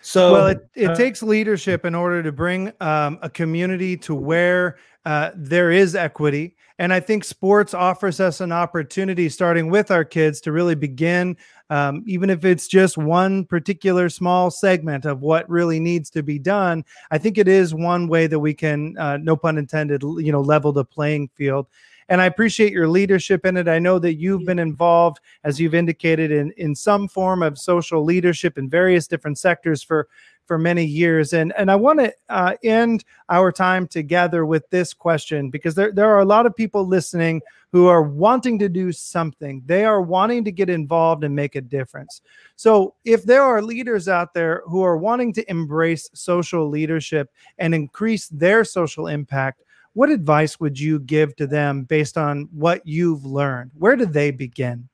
So, 0.00 0.32
well, 0.32 0.46
it, 0.48 0.68
it 0.74 0.90
uh, 0.90 0.94
takes 0.94 1.22
leadership 1.22 1.84
in 1.84 1.94
order 1.94 2.22
to 2.22 2.32
bring 2.32 2.72
um, 2.80 3.18
a 3.20 3.28
community 3.28 3.96
to 3.98 4.14
where 4.14 4.78
uh, 5.04 5.30
there 5.34 5.70
is 5.70 5.94
equity 5.94 6.56
and 6.78 6.92
I 6.92 7.00
think 7.00 7.24
sports 7.24 7.74
offers 7.74 8.20
us 8.20 8.40
an 8.40 8.52
opportunity, 8.52 9.28
starting 9.28 9.68
with 9.68 9.90
our 9.90 10.04
kids, 10.04 10.40
to 10.42 10.52
really 10.52 10.76
begin, 10.76 11.36
um, 11.70 12.04
even 12.06 12.30
if 12.30 12.44
it's 12.44 12.68
just 12.68 12.96
one 12.96 13.44
particular 13.44 14.08
small 14.08 14.50
segment 14.50 15.04
of 15.04 15.20
what 15.20 15.48
really 15.50 15.80
needs 15.80 16.08
to 16.10 16.22
be 16.22 16.38
done. 16.38 16.84
I 17.10 17.18
think 17.18 17.36
it 17.36 17.48
is 17.48 17.74
one 17.74 18.06
way 18.06 18.28
that 18.28 18.38
we 18.38 18.54
can, 18.54 18.96
uh, 18.96 19.16
no 19.16 19.36
pun 19.36 19.58
intended, 19.58 20.02
you 20.02 20.30
know, 20.30 20.40
level 20.40 20.72
the 20.72 20.84
playing 20.84 21.30
field. 21.34 21.66
And 22.08 22.20
I 22.20 22.26
appreciate 22.26 22.72
your 22.72 22.88
leadership 22.88 23.44
in 23.44 23.56
it. 23.56 23.68
I 23.68 23.78
know 23.78 23.98
that 23.98 24.14
you've 24.14 24.44
been 24.44 24.58
involved, 24.58 25.20
as 25.44 25.60
you've 25.60 25.74
indicated, 25.74 26.30
in 26.30 26.52
in 26.56 26.74
some 26.74 27.08
form 27.08 27.42
of 27.42 27.58
social 27.58 28.04
leadership 28.04 28.58
in 28.58 28.68
various 28.68 29.06
different 29.06 29.38
sectors 29.38 29.82
for 29.82 30.08
for 30.46 30.58
many 30.58 30.84
years. 30.84 31.34
And 31.34 31.52
and 31.56 31.70
I 31.70 31.76
want 31.76 32.00
to 32.00 32.12
uh, 32.30 32.54
end 32.64 33.04
our 33.28 33.52
time 33.52 33.86
together 33.86 34.46
with 34.46 34.68
this 34.70 34.94
question 34.94 35.50
because 35.50 35.74
there 35.74 35.92
there 35.92 36.08
are 36.08 36.20
a 36.20 36.24
lot 36.24 36.46
of 36.46 36.56
people 36.56 36.86
listening 36.86 37.42
who 37.70 37.86
are 37.86 38.02
wanting 38.02 38.58
to 38.58 38.68
do 38.68 38.90
something. 38.92 39.62
They 39.66 39.84
are 39.84 40.00
wanting 40.00 40.42
to 40.44 40.52
get 40.52 40.70
involved 40.70 41.22
and 41.22 41.36
make 41.36 41.54
a 41.54 41.60
difference. 41.60 42.22
So 42.56 42.94
if 43.04 43.24
there 43.24 43.42
are 43.42 43.60
leaders 43.60 44.08
out 44.08 44.32
there 44.32 44.62
who 44.66 44.82
are 44.82 44.96
wanting 44.96 45.34
to 45.34 45.50
embrace 45.50 46.08
social 46.14 46.68
leadership 46.68 47.30
and 47.58 47.74
increase 47.74 48.28
their 48.28 48.64
social 48.64 49.08
impact, 49.08 49.62
what 49.94 50.10
advice 50.10 50.60
would 50.60 50.78
you 50.78 51.00
give 51.00 51.34
to 51.36 51.46
them 51.46 51.84
based 51.84 52.16
on 52.16 52.48
what 52.52 52.86
you've 52.86 53.24
learned? 53.24 53.70
Where 53.74 53.96
do 53.96 54.06
they 54.06 54.30
begin? 54.30 54.88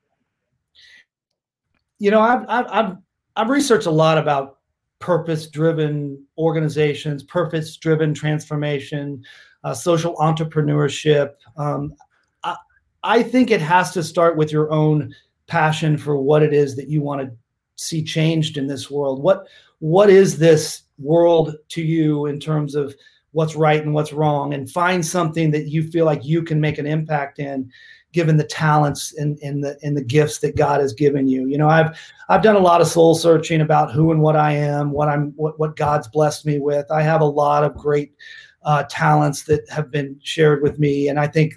You 1.98 2.10
know, 2.10 2.20
I've 2.20 2.44
I've 2.48 2.66
I've, 2.68 2.96
I've 3.36 3.50
researched 3.50 3.86
a 3.86 3.90
lot 3.90 4.18
about 4.18 4.58
purpose 4.98 5.46
driven 5.48 6.24
organizations, 6.38 7.22
purpose 7.22 7.76
driven 7.76 8.14
transformation, 8.14 9.22
uh, 9.64 9.74
social 9.74 10.14
entrepreneurship. 10.16 11.32
Um, 11.56 11.94
I, 12.42 12.56
I 13.02 13.22
think 13.22 13.50
it 13.50 13.60
has 13.60 13.92
to 13.92 14.02
start 14.02 14.36
with 14.36 14.50
your 14.50 14.70
own 14.72 15.14
passion 15.46 15.98
for 15.98 16.16
what 16.16 16.42
it 16.42 16.52
is 16.52 16.74
that 16.76 16.88
you 16.88 17.02
want 17.02 17.20
to 17.20 17.36
see 17.76 18.02
changed 18.02 18.56
in 18.56 18.66
this 18.66 18.90
world. 18.90 19.22
What 19.22 19.46
what 19.80 20.08
is 20.08 20.38
this 20.38 20.82
world 20.98 21.56
to 21.68 21.82
you 21.82 22.26
in 22.26 22.40
terms 22.40 22.74
of 22.74 22.94
what's 23.34 23.56
right 23.56 23.82
and 23.82 23.92
what's 23.92 24.12
wrong 24.12 24.54
and 24.54 24.70
find 24.70 25.04
something 25.04 25.50
that 25.50 25.66
you 25.66 25.82
feel 25.82 26.04
like 26.04 26.24
you 26.24 26.42
can 26.42 26.60
make 26.60 26.78
an 26.78 26.86
impact 26.86 27.40
in 27.40 27.70
given 28.12 28.36
the 28.36 28.44
talents 28.44 29.12
and, 29.18 29.36
and 29.42 29.62
the 29.62 29.76
and 29.82 29.96
the 29.96 30.04
gifts 30.04 30.38
that 30.38 30.56
God 30.56 30.80
has 30.80 30.92
given 30.92 31.26
you. 31.26 31.46
You 31.48 31.58
know, 31.58 31.68
I've 31.68 31.98
I've 32.28 32.42
done 32.42 32.56
a 32.56 32.60
lot 32.60 32.80
of 32.80 32.86
soul 32.86 33.16
searching 33.16 33.60
about 33.60 33.92
who 33.92 34.12
and 34.12 34.22
what 34.22 34.36
I 34.36 34.52
am, 34.52 34.92
what 34.92 35.08
I'm 35.08 35.32
what 35.32 35.58
what 35.58 35.76
God's 35.76 36.08
blessed 36.08 36.46
me 36.46 36.60
with. 36.60 36.90
I 36.90 37.02
have 37.02 37.20
a 37.20 37.26
lot 37.26 37.64
of 37.64 37.76
great 37.76 38.14
uh, 38.62 38.84
talents 38.88 39.42
that 39.44 39.68
have 39.68 39.90
been 39.90 40.18
shared 40.22 40.62
with 40.62 40.78
me, 40.78 41.08
and 41.08 41.18
I 41.18 41.26
think 41.26 41.54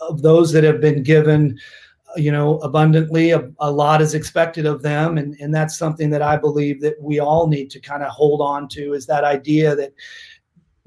of 0.00 0.22
those 0.22 0.52
that 0.52 0.62
have 0.64 0.80
been 0.80 1.02
given 1.02 1.58
you 2.16 2.32
know 2.32 2.58
abundantly 2.60 3.32
a, 3.32 3.50
a 3.60 3.70
lot 3.70 4.00
is 4.00 4.14
expected 4.14 4.64
of 4.64 4.82
them 4.82 5.18
and 5.18 5.36
and 5.40 5.54
that's 5.54 5.76
something 5.76 6.08
that 6.08 6.22
i 6.22 6.36
believe 6.36 6.80
that 6.80 6.94
we 7.02 7.20
all 7.20 7.46
need 7.46 7.68
to 7.70 7.78
kind 7.78 8.02
of 8.02 8.08
hold 8.08 8.40
on 8.40 8.66
to 8.66 8.94
is 8.94 9.04
that 9.06 9.24
idea 9.24 9.76
that 9.76 9.92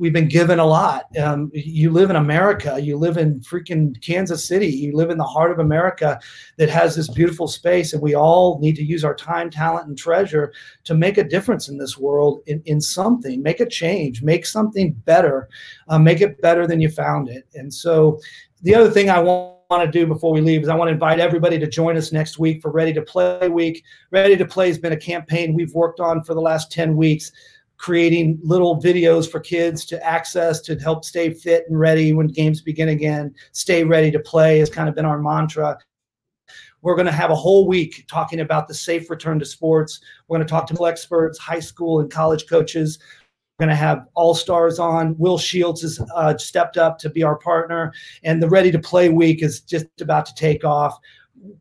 we've 0.01 0.11
been 0.11 0.27
given 0.27 0.57
a 0.57 0.65
lot. 0.65 1.05
Um, 1.15 1.51
you 1.53 1.91
live 1.91 2.09
in 2.09 2.15
America, 2.15 2.79
you 2.81 2.97
live 2.97 3.17
in 3.17 3.39
freaking 3.41 4.01
Kansas 4.01 4.43
City, 4.43 4.65
you 4.65 4.95
live 4.95 5.11
in 5.11 5.19
the 5.19 5.23
heart 5.23 5.51
of 5.51 5.59
America 5.59 6.19
that 6.57 6.69
has 6.69 6.95
this 6.95 7.07
beautiful 7.07 7.47
space, 7.47 7.93
and 7.93 8.01
we 8.01 8.15
all 8.15 8.57
need 8.59 8.75
to 8.77 8.83
use 8.83 9.03
our 9.05 9.13
time, 9.13 9.51
talent, 9.51 9.87
and 9.87 9.95
treasure 9.95 10.53
to 10.85 10.95
make 10.95 11.19
a 11.19 11.23
difference 11.23 11.69
in 11.69 11.77
this 11.77 11.99
world 11.99 12.41
in, 12.47 12.63
in 12.65 12.81
something, 12.81 13.43
make 13.43 13.59
a 13.59 13.69
change, 13.69 14.23
make 14.23 14.47
something 14.47 14.93
better, 15.05 15.47
uh, 15.87 15.99
make 15.99 16.19
it 16.19 16.41
better 16.41 16.65
than 16.65 16.81
you 16.81 16.89
found 16.89 17.29
it. 17.29 17.47
And 17.53 17.71
so, 17.71 18.19
the 18.63 18.73
other 18.73 18.89
thing 18.89 19.11
I 19.11 19.19
want 19.19 19.51
want 19.71 19.89
to 19.89 19.99
do 19.99 20.05
before 20.05 20.33
we 20.33 20.41
leave 20.41 20.63
is 20.63 20.67
I 20.67 20.75
want 20.75 20.89
to 20.89 20.93
invite 20.93 21.21
everybody 21.21 21.57
to 21.57 21.65
join 21.65 21.95
us 21.95 22.11
next 22.11 22.37
week 22.37 22.61
for 22.61 22.71
Ready 22.71 22.91
to 22.91 23.01
Play 23.01 23.47
Week. 23.47 23.85
Ready 24.11 24.35
to 24.35 24.45
Play 24.45 24.67
has 24.67 24.77
been 24.77 24.91
a 24.91 24.97
campaign 24.97 25.53
we've 25.53 25.73
worked 25.73 26.01
on 26.01 26.25
for 26.25 26.33
the 26.33 26.41
last 26.41 26.73
10 26.73 26.97
weeks 26.97 27.31
creating 27.81 28.39
little 28.43 28.79
videos 28.79 29.29
for 29.29 29.39
kids 29.39 29.85
to 29.85 30.05
access 30.05 30.61
to 30.61 30.75
help 30.77 31.03
stay 31.03 31.31
fit 31.31 31.65
and 31.67 31.79
ready 31.79 32.13
when 32.13 32.27
games 32.27 32.61
begin 32.61 32.89
again. 32.89 33.33
Stay 33.53 33.83
ready 33.83 34.11
to 34.11 34.19
play 34.19 34.59
has 34.59 34.69
kind 34.69 34.87
of 34.87 34.93
been 34.93 35.03
our 35.03 35.17
mantra. 35.17 35.75
We're 36.83 36.93
going 36.93 37.07
to 37.07 37.11
have 37.11 37.31
a 37.31 37.35
whole 37.35 37.67
week 37.67 38.05
talking 38.07 38.41
about 38.41 38.67
the 38.67 38.75
safe 38.75 39.09
return 39.09 39.39
to 39.39 39.45
sports. 39.45 39.99
We're 40.27 40.37
going 40.37 40.45
to 40.47 40.51
talk 40.51 40.67
to 40.67 40.85
experts, 40.85 41.39
high 41.39 41.59
school 41.59 41.99
and 42.01 42.11
college 42.11 42.47
coaches. 42.47 42.99
We're 43.57 43.65
going 43.65 43.75
to 43.75 43.83
have 43.83 44.05
all 44.13 44.35
stars 44.35 44.77
on. 44.77 45.17
Will 45.17 45.39
Shields 45.39 45.81
has 45.81 45.99
uh, 46.15 46.37
stepped 46.37 46.77
up 46.77 46.99
to 46.99 47.09
be 47.09 47.23
our 47.23 47.37
partner, 47.37 47.93
and 48.23 48.43
the 48.43 48.49
Ready 48.49 48.71
to 48.71 48.79
Play 48.79 49.09
week 49.09 49.41
is 49.41 49.59
just 49.59 49.87
about 50.01 50.27
to 50.27 50.35
take 50.35 50.63
off. 50.63 50.99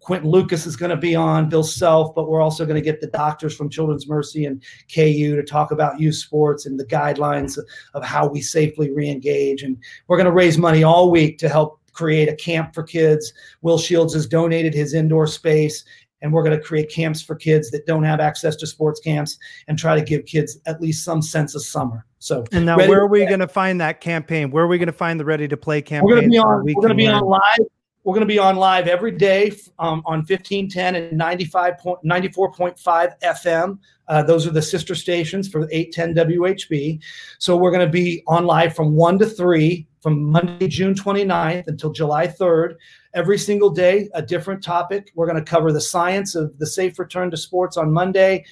Quinton 0.01 0.31
Lucas 0.31 0.67
is 0.67 0.77
going 0.77 0.91
to 0.91 0.97
be 0.97 1.15
on, 1.15 1.49
Bill 1.49 1.63
Self, 1.63 2.15
but 2.15 2.29
we're 2.29 2.41
also 2.41 2.65
going 2.65 2.77
to 2.77 2.83
get 2.83 3.01
the 3.01 3.07
doctors 3.09 3.57
from 3.57 3.69
Children's 3.69 4.09
Mercy 4.09 4.45
and 4.45 4.63
KU 4.95 5.37
to 5.37 5.43
talk 5.43 5.71
about 5.71 6.01
youth 6.01 6.17
sports 6.17 6.67
and 6.67 6.79
the 6.79 6.85
guidelines 6.85 7.59
of 7.95 8.05
how 8.05 8.27
we 8.27 8.41
safely 8.41 8.89
reengage. 8.89 9.63
And 9.63 9.79
we're 10.09 10.17
going 10.17 10.27
to 10.27 10.33
raise 10.33 10.59
money 10.59 10.83
all 10.83 11.11
week 11.11 11.39
to 11.39 11.49
help 11.49 11.81
create 11.93 12.29
a 12.29 12.37
camp 12.37 12.75
for 12.75 12.83
kids. 12.83 13.33
Will 13.63 13.79
Shields 13.79 14.15
has 14.15 14.27
donated 14.27 14.75
his 14.75 14.95
indoor 14.95 15.27
space, 15.27 15.85
and 16.23 16.33
we're 16.33 16.43
going 16.43 16.59
to 16.59 16.65
create 16.65 16.91
camps 16.91 17.23
for 17.23 17.35
kids 17.35 17.71
that 17.71 17.87
don't 17.87 18.05
have 18.05 18.21
access 18.21 18.57
to 18.57 18.67
sports 18.67 19.01
camps 19.01 19.39
and 19.69 19.79
try 19.79 19.95
to 19.95 20.03
give 20.03 20.27
kids 20.27 20.59
at 20.67 20.81
least 20.81 21.05
some 21.05 21.23
sense 21.23 21.55
of 21.55 21.63
summer. 21.63 22.07
So, 22.19 22.45
and 22.53 22.67
now 22.67 22.77
where 22.77 23.01
are 23.01 23.07
we 23.07 23.25
going 23.25 23.41
to 23.41 23.49
find 23.49 23.81
that 23.81 24.03
campaign? 24.03 24.51
Where 24.51 24.65
are 24.65 24.69
we 24.69 24.77
going 24.77 24.89
to 24.89 24.93
find 24.93 25.19
the 25.19 25.25
Ready 25.25 25.49
to 25.49 25.57
Play 25.57 25.81
campaign? 25.81 26.07
We're 26.07 26.17
going 26.17 26.25
to 26.25 26.31
be 26.31 26.39
on. 26.39 26.65
We're 26.65 26.75
going 26.75 26.89
to 26.89 26.95
be 26.95 27.07
on 27.07 27.25
live 27.25 27.67
we're 28.05 28.15
going 28.15 28.27
to 28.27 28.33
be 28.33 28.39
on 28.39 28.57
live 28.57 28.89
every 28.89 29.13
day 29.13 29.51
um, 29.79 30.03
on 30.07 30.21
1510 30.21 30.95
and 30.95 31.19
95 31.19 31.79
point, 31.79 31.99
94.5 32.05 33.21
FM. 33.23 33.79
Uh, 34.09 34.23
those 34.23 34.47
are 34.47 34.51
the 34.51 34.63
sister 34.63 34.95
stations 34.95 35.49
for 35.49 35.69
810 35.71 36.27
WHB. 36.27 37.01
So 37.39 37.57
we're 37.57 37.71
going 37.71 37.87
to 37.87 37.93
be 37.93 38.23
on 38.27 38.47
live 38.47 38.75
from 38.75 38.95
1 38.95 39.19
to 39.19 39.27
3 39.27 39.87
from 40.01 40.31
Monday, 40.31 40.67
June 40.67 40.95
29th 40.95 41.69
until 41.69 41.93
July 41.93 42.27
3rd. 42.27 42.77
Every 43.13 43.37
single 43.37 43.71
day, 43.71 44.09
a 44.15 44.23
different 44.23 44.63
topic. 44.63 45.13
We're 45.15 45.27
going 45.27 45.43
to 45.43 45.49
cover 45.51 45.71
the 45.71 45.81
science 45.81 46.35
of 46.35 46.57
the 46.59 46.67
safe 46.67 46.99
return 46.99 47.31
to 47.33 47.37
sports 47.37 47.77
on 47.77 47.93
Monday, 47.93 48.45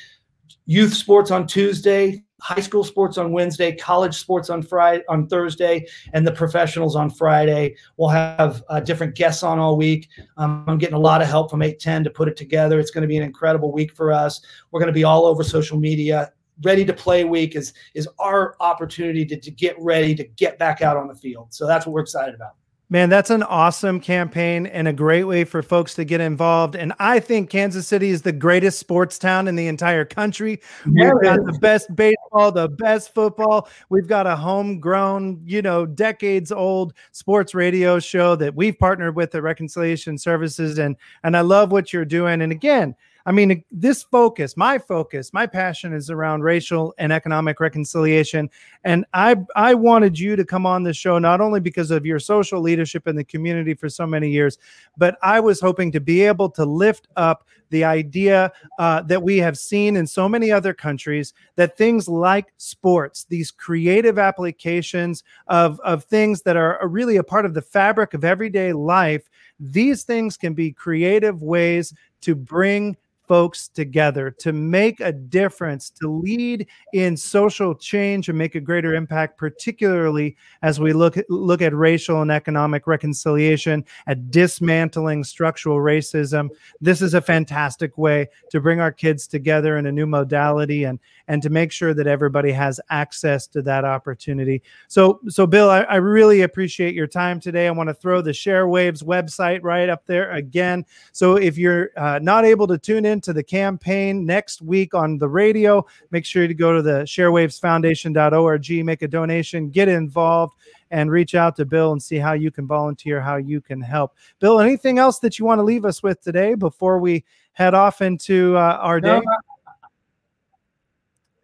youth 0.67 0.93
sports 0.93 1.31
on 1.31 1.47
Tuesday, 1.47 2.23
high 2.41 2.61
school 2.61 2.85
sports 2.85 3.19
on 3.19 3.33
Wednesday, 3.33 3.75
college 3.75 4.15
sports 4.15 4.51
on 4.51 4.63
Friday, 4.63 5.03
on 5.09 5.27
Thursday, 5.27 5.87
and 6.13 6.27
the 6.27 6.33
professionals 6.33 6.97
on 6.97 7.11
Friday. 7.11 7.77
We'll 7.97 8.11
have 8.11 8.63
uh, 8.69 8.81
different 8.81 9.15
guests 9.15 9.43
on 9.43 9.59
all 9.59 9.77
week. 9.77 10.09
Um, 10.37 10.65
I'm 10.67 10.79
getting 10.79 10.95
a 10.95 11.01
lot 11.01 11.21
of 11.21 11.29
help 11.29 11.51
from 11.51 11.63
810 11.63 12.05
to 12.05 12.11
put 12.11 12.29
it 12.29 12.37
together. 12.37 12.79
It's 12.79 12.91
going 12.91 13.03
to 13.03 13.09
be 13.09 13.17
an 13.17 13.23
incredible 13.23 13.73
week 13.73 13.93
for 13.93 14.13
us. 14.13 14.41
We're 14.71 14.81
going 14.81 14.89
to 14.89 14.93
be 14.93 15.05
all 15.05 15.27
over 15.27 15.43
social 15.43 15.79
media. 15.79 16.33
Ready 16.63 16.85
to 16.85 16.93
play 16.93 17.25
week 17.25 17.55
is 17.55 17.73
is 17.95 18.09
our 18.19 18.57
opportunity 18.59 19.25
to, 19.27 19.39
to 19.39 19.51
get 19.51 19.77
ready 19.79 20.15
to 20.17 20.25
get 20.25 20.59
back 20.59 20.83
out 20.83 20.97
on 20.97 21.07
the 21.07 21.15
field. 21.15 21.55
So 21.55 21.67
that's 21.67 21.87
what 21.87 21.93
we're 21.93 22.01
excited 22.01 22.35
about. 22.35 22.55
Man, 22.91 23.11
that's 23.11 23.29
an 23.29 23.43
awesome 23.43 24.01
campaign 24.01 24.67
and 24.67 24.89
a 24.89 24.95
great 24.95 25.25
way 25.25 25.45
for 25.45 25.63
folks 25.63 25.95
to 25.95 26.05
get 26.05 26.23
involved. 26.23 26.75
And 26.75 26.95
I 26.99 27.21
think 27.21 27.51
Kansas 27.51 27.87
City 27.87 28.09
is 28.09 28.23
the 28.23 28.33
greatest 28.33 28.79
sports 28.79 29.19
town 29.19 29.47
in 29.47 29.57
the 29.57 29.69
entire 29.69 30.07
country. 30.07 30.63
Yeah, 30.91 31.13
We've 31.13 31.23
got 31.23 31.45
the 31.45 31.59
best 31.61 31.95
baseball, 31.95 32.51
the 32.51 32.69
best 32.69 33.13
football. 33.13 33.69
We've 33.91 34.07
got 34.07 34.27
a 34.27 34.35
homegrown, 34.35 35.43
you 35.45 35.61
know, 35.61 35.85
decades 35.85 36.51
old 36.51 36.95
sports 37.13 37.55
radio 37.55 37.99
show 37.99 38.37
that 38.37 38.55
we've 38.55 38.79
partnered 38.79 39.17
with 39.17 39.33
the 39.33 39.43
Reconciliation 39.43 40.17
Services. 40.17 40.79
And 40.79 40.97
and 41.25 41.37
I 41.37 41.43
love 41.43 41.71
what 41.71 41.93
you're 41.93 42.07
doing. 42.07 42.41
And 42.41 42.53
again, 42.53 42.95
I 43.27 43.33
mean, 43.33 43.63
this 43.71 44.03
focus, 44.03 44.57
my 44.57 44.79
focus, 44.79 45.33
my 45.33 45.47
passion 45.47 45.93
is 45.93 46.11
around 46.11 46.43
racial 46.43 46.95
and 46.99 47.13
economic 47.13 47.61
reconciliation. 47.61 48.49
And 48.85 49.05
I, 49.13 49.37
I 49.55 49.75
wanted 49.75 50.19
you 50.19 50.37
to 50.37 50.45
come 50.45 50.67
on 50.67 50.83
the 50.83 50.95
show 50.95 51.19
not 51.19 51.41
only 51.41 51.61
because 51.61 51.91
of 51.91 52.07
your 52.07 52.19
social 52.19 52.61
leadership 52.61 53.07
in 53.07 53.17
the 53.17 53.25
community 53.25 53.75
for 53.75 53.89
so 53.89 54.07
many 54.07 54.31
years, 54.31 54.59
but 54.97 55.19
I 55.23 55.41
was 55.41 55.61
hoping 55.61 55.93
to 55.93 56.01
be 56.01 56.23
able 56.23 56.49
to 56.51 56.65
lift 56.65 57.09
up 57.17 57.47
the 57.71 57.85
idea 57.85 58.53
uh, 58.79 59.03
that 59.03 59.23
we 59.23 59.39
have 59.39 59.59
seen 59.59 59.97
in 59.97 60.07
so 60.07 60.29
many 60.29 60.51
other 60.51 60.73
countries 60.73 61.35
that 61.57 61.77
things 61.77 62.09
like 62.09 62.53
sports, 62.57 63.25
these 63.29 63.51
creative 63.51 64.19
applications 64.19 65.23
of, 65.49 65.79
of 65.81 66.05
things 66.05 66.43
that 66.43 66.57
are 66.57 66.81
really 66.89 67.17
a 67.17 67.23
part 67.23 67.45
of 67.45 67.55
the 67.55 67.63
fabric 67.63 68.15
of 68.15 68.25
everyday 68.25 68.73
life, 68.73 69.29
these 69.61 70.05
things 70.05 70.37
can 70.37 70.55
be 70.55 70.73
creative 70.73 71.43
ways 71.43 71.93
to 72.23 72.35
bring 72.35 72.97
folks 73.29 73.69
together 73.69 74.31
to 74.31 74.53
make 74.53 75.01
a 75.01 75.13
difference, 75.13 75.91
to 75.91 76.11
lead 76.11 76.67
in 76.95 77.17
social 77.17 77.75
change 77.75 78.29
and 78.29 78.39
make 78.39 78.55
a 78.55 78.61
greater 78.61 78.95
impact, 78.95 79.39
particularly 79.39 80.37
as 80.63 80.81
we 80.81 80.93
look 80.93 81.17
at, 81.17 81.29
look 81.31 81.63
at 81.63 81.75
racial 81.75 82.23
and 82.23 82.33
economic 82.33 82.87
reconciliation, 82.87 83.85
at 84.07 84.31
dismantling 84.31 85.23
structural 85.23 85.79
racism. 85.79 86.49
This 86.81 87.03
is 87.03 87.15
a 87.15 87.21
fantastic 87.21 87.97
way 87.99 88.29
to 88.51 88.61
bring 88.61 88.81
our 88.81 88.93
kids 88.93 89.27
together 89.27 89.77
in 89.77 89.87
a 89.87 89.93
new 89.93 90.07
modality 90.07 90.85
and 90.85 90.99
and 91.29 91.43
to 91.43 91.51
make 91.51 91.71
sure 91.71 91.95
that 91.95 92.07
everybody 92.07 92.51
has 92.51 92.81
access 92.91 93.47
to 93.47 93.63
that 93.63 93.85
opportunity. 93.85 94.63
So, 94.89 95.21
so 95.29 95.47
Bill, 95.47 95.69
I, 95.71 95.81
I 95.83 95.97
really 95.97 96.41
appreciate 96.41 96.95
your 96.95 97.07
time 97.07 97.39
today. 97.39 97.69
I 97.69 97.71
want 97.71 97.89
to 97.89 97.95
throw 97.95 98.23
the 98.23 98.31
ShareWaves 98.31 99.05
website 99.05 99.61
right 99.63 99.91
up 99.91 100.07
there 100.07 100.33
again. 100.33 100.87
So, 101.13 101.37
if 101.37 101.59
you're 101.59 101.91
uh, 101.97 102.19
not 102.23 102.45
able 102.45 102.67
to 102.67 102.79
tune 102.79 103.05
into 103.19 103.33
the 103.33 103.43
campaign 103.43 104.25
next 104.25 104.63
week 104.63 104.95
on 104.95 105.19
the 105.19 105.29
radio, 105.29 105.85
make 106.13 106.25
sure 106.25 106.47
to 106.47 106.55
go 106.55 106.73
to 106.73 106.83
the 106.83 107.01
ShareWavesFoundation.org, 107.01 108.85
make 108.85 109.03
a 109.03 109.09
donation, 109.09 109.71
get 109.71 109.89
involved 109.89 110.55
and 110.93 111.11
reach 111.11 111.35
out 111.35 111.57
to 111.57 111.65
Bill 111.65 111.91
and 111.91 112.01
see 112.01 112.17
how 112.17 112.35
you 112.35 112.53
can 112.53 112.65
volunteer, 112.65 113.21
how 113.21 113.35
you 113.35 113.61
can 113.61 113.81
help. 113.81 114.15
Bill, 114.39 114.61
anything 114.61 115.01
else 115.01 115.19
that 115.19 115.37
you 115.37 115.45
want 115.45 115.59
to 115.59 115.65
leave 115.65 115.85
us 115.85 116.01
with 116.01 116.21
today 116.21 116.55
before 116.55 117.01
we 117.01 117.25
head 117.55 117.75
off 117.75 118.03
into 118.03 118.57
uh, 118.57 118.79
our 118.81 119.01
day? 119.01 119.19
No, 119.19 119.23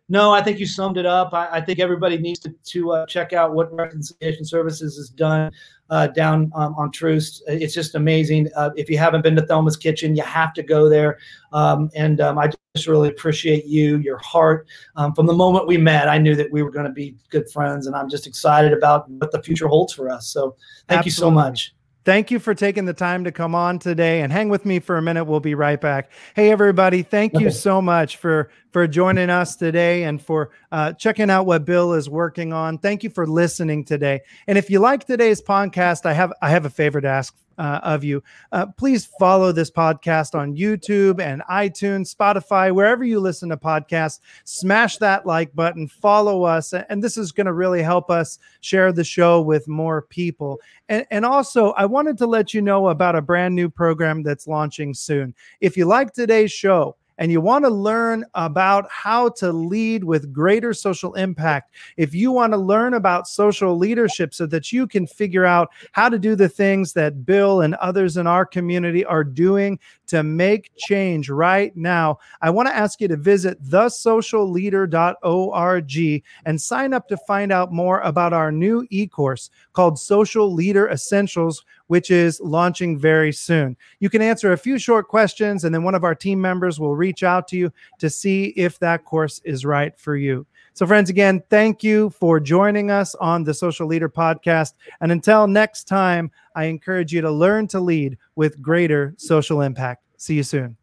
no, 0.08 0.32
I 0.32 0.42
think 0.42 0.60
you 0.60 0.66
summed 0.66 0.96
it 0.96 1.06
up. 1.06 1.34
I, 1.34 1.48
I 1.54 1.60
think 1.60 1.80
everybody 1.80 2.18
needs 2.18 2.38
to, 2.40 2.54
to 2.66 2.92
uh, 2.92 3.06
check 3.06 3.32
out 3.32 3.52
what 3.52 3.74
Reconciliation 3.74 4.44
Services 4.44 4.96
has 4.96 5.08
done 5.08 5.50
uh, 5.90 6.08
down 6.08 6.50
um, 6.54 6.74
on 6.76 6.90
Troost. 6.90 7.42
It's 7.46 7.74
just 7.74 7.94
amazing. 7.94 8.48
Uh, 8.56 8.70
if 8.76 8.88
you 8.88 8.98
haven't 8.98 9.22
been 9.22 9.36
to 9.36 9.46
Thelma's 9.46 9.76
Kitchen, 9.76 10.16
you 10.16 10.22
have 10.22 10.52
to 10.54 10.62
go 10.62 10.88
there. 10.88 11.18
Um, 11.52 11.90
and 11.94 12.20
um, 12.20 12.38
I 12.38 12.50
just 12.74 12.86
really 12.86 13.08
appreciate 13.08 13.66
you, 13.66 13.98
your 13.98 14.18
heart. 14.18 14.66
Um, 14.96 15.14
from 15.14 15.26
the 15.26 15.32
moment 15.32 15.66
we 15.66 15.76
met, 15.76 16.08
I 16.08 16.18
knew 16.18 16.34
that 16.36 16.50
we 16.50 16.62
were 16.62 16.70
going 16.70 16.86
to 16.86 16.92
be 16.92 17.16
good 17.30 17.50
friends, 17.50 17.86
and 17.86 17.94
I'm 17.94 18.08
just 18.08 18.26
excited 18.26 18.72
about 18.72 19.08
what 19.10 19.30
the 19.30 19.42
future 19.42 19.68
holds 19.68 19.92
for 19.92 20.10
us. 20.10 20.28
So 20.28 20.56
thank 20.88 21.00
Absolutely. 21.00 21.08
you 21.08 21.12
so 21.12 21.30
much. 21.30 21.74
Thank 22.04 22.30
you 22.30 22.38
for 22.38 22.54
taking 22.54 22.84
the 22.84 22.92
time 22.92 23.24
to 23.24 23.32
come 23.32 23.54
on 23.54 23.78
today 23.78 24.20
and 24.20 24.30
hang 24.30 24.50
with 24.50 24.66
me 24.66 24.78
for 24.78 24.98
a 24.98 25.02
minute. 25.02 25.24
We'll 25.24 25.40
be 25.40 25.54
right 25.54 25.80
back. 25.80 26.10
Hey, 26.34 26.50
everybody. 26.50 27.02
Thank 27.02 27.38
you 27.38 27.50
so 27.50 27.80
much 27.80 28.18
for, 28.18 28.50
for 28.72 28.86
joining 28.86 29.30
us 29.30 29.56
today 29.56 30.04
and 30.04 30.20
for 30.20 30.50
uh, 30.70 30.92
checking 30.92 31.30
out 31.30 31.46
what 31.46 31.64
Bill 31.64 31.94
is 31.94 32.08
working 32.08 32.52
on. 32.52 32.76
Thank 32.76 33.04
you 33.04 33.10
for 33.10 33.26
listening 33.26 33.84
today. 33.84 34.20
And 34.46 34.58
if 34.58 34.68
you 34.68 34.80
like 34.80 35.06
today's 35.06 35.40
podcast, 35.40 36.04
I 36.04 36.12
have, 36.12 36.32
I 36.42 36.50
have 36.50 36.66
a 36.66 36.70
favor 36.70 37.00
to 37.00 37.08
ask 37.08 37.34
uh, 37.58 37.80
of 37.82 38.04
you. 38.04 38.22
Uh, 38.52 38.66
please 38.66 39.06
follow 39.18 39.52
this 39.52 39.70
podcast 39.70 40.34
on 40.34 40.56
YouTube 40.56 41.20
and 41.20 41.42
iTunes, 41.50 42.14
Spotify, 42.14 42.74
wherever 42.74 43.04
you 43.04 43.20
listen 43.20 43.48
to 43.48 43.56
podcasts. 43.56 44.20
Smash 44.44 44.98
that 44.98 45.26
like 45.26 45.54
button, 45.54 45.88
follow 45.88 46.42
us, 46.42 46.72
and 46.72 47.02
this 47.02 47.16
is 47.16 47.32
going 47.32 47.46
to 47.46 47.52
really 47.52 47.82
help 47.82 48.10
us 48.10 48.38
share 48.60 48.92
the 48.92 49.04
show 49.04 49.40
with 49.40 49.68
more 49.68 50.02
people. 50.02 50.58
And, 50.88 51.06
and 51.10 51.24
also, 51.24 51.72
I 51.72 51.86
wanted 51.86 52.18
to 52.18 52.26
let 52.26 52.54
you 52.54 52.62
know 52.62 52.88
about 52.88 53.16
a 53.16 53.22
brand 53.22 53.54
new 53.54 53.70
program 53.70 54.22
that's 54.22 54.46
launching 54.46 54.94
soon. 54.94 55.34
If 55.60 55.76
you 55.76 55.86
like 55.86 56.12
today's 56.12 56.52
show, 56.52 56.96
and 57.18 57.30
you 57.30 57.40
want 57.40 57.64
to 57.64 57.70
learn 57.70 58.24
about 58.34 58.90
how 58.90 59.28
to 59.30 59.52
lead 59.52 60.04
with 60.04 60.32
greater 60.32 60.72
social 60.72 61.14
impact, 61.14 61.74
if 61.96 62.14
you 62.14 62.32
want 62.32 62.52
to 62.52 62.58
learn 62.58 62.94
about 62.94 63.28
social 63.28 63.76
leadership 63.76 64.34
so 64.34 64.46
that 64.46 64.72
you 64.72 64.86
can 64.86 65.06
figure 65.06 65.44
out 65.44 65.70
how 65.92 66.08
to 66.08 66.18
do 66.18 66.34
the 66.34 66.48
things 66.48 66.92
that 66.94 67.24
Bill 67.24 67.60
and 67.60 67.74
others 67.76 68.16
in 68.16 68.26
our 68.26 68.44
community 68.44 69.04
are 69.04 69.24
doing 69.24 69.78
to 70.08 70.22
make 70.22 70.70
change 70.76 71.30
right 71.30 71.74
now, 71.76 72.18
I 72.42 72.50
want 72.50 72.68
to 72.68 72.76
ask 72.76 73.00
you 73.00 73.08
to 73.08 73.16
visit 73.16 73.62
thesocialleader.org 73.62 76.22
and 76.46 76.60
sign 76.60 76.92
up 76.92 77.08
to 77.08 77.16
find 77.16 77.52
out 77.52 77.72
more 77.72 78.00
about 78.00 78.32
our 78.32 78.50
new 78.52 78.86
e 78.90 79.06
course 79.06 79.50
called 79.72 79.98
Social 79.98 80.52
Leader 80.52 80.88
Essentials 80.88 81.64
which 81.88 82.10
is 82.10 82.40
launching 82.40 82.98
very 82.98 83.32
soon. 83.32 83.76
You 84.00 84.08
can 84.08 84.22
answer 84.22 84.52
a 84.52 84.58
few 84.58 84.78
short 84.78 85.08
questions, 85.08 85.64
and 85.64 85.74
then 85.74 85.82
one 85.82 85.94
of 85.94 86.04
our 86.04 86.14
team 86.14 86.40
members 86.40 86.80
will 86.80 86.96
reach 86.96 87.22
out 87.22 87.48
to 87.48 87.56
you 87.56 87.72
to 87.98 88.08
see 88.08 88.46
if 88.56 88.78
that 88.78 89.04
course 89.04 89.40
is 89.44 89.64
right 89.64 89.98
for 89.98 90.16
you. 90.16 90.46
So, 90.74 90.88
friends, 90.88 91.08
again, 91.08 91.40
thank 91.50 91.84
you 91.84 92.10
for 92.10 92.40
joining 92.40 92.90
us 92.90 93.14
on 93.14 93.44
the 93.44 93.54
Social 93.54 93.86
Leader 93.86 94.08
Podcast. 94.08 94.72
And 95.00 95.12
until 95.12 95.46
next 95.46 95.84
time, 95.84 96.32
I 96.56 96.64
encourage 96.64 97.12
you 97.12 97.20
to 97.20 97.30
learn 97.30 97.68
to 97.68 97.78
lead 97.78 98.18
with 98.34 98.60
greater 98.60 99.14
social 99.16 99.60
impact. 99.60 100.02
See 100.16 100.34
you 100.34 100.42
soon. 100.42 100.76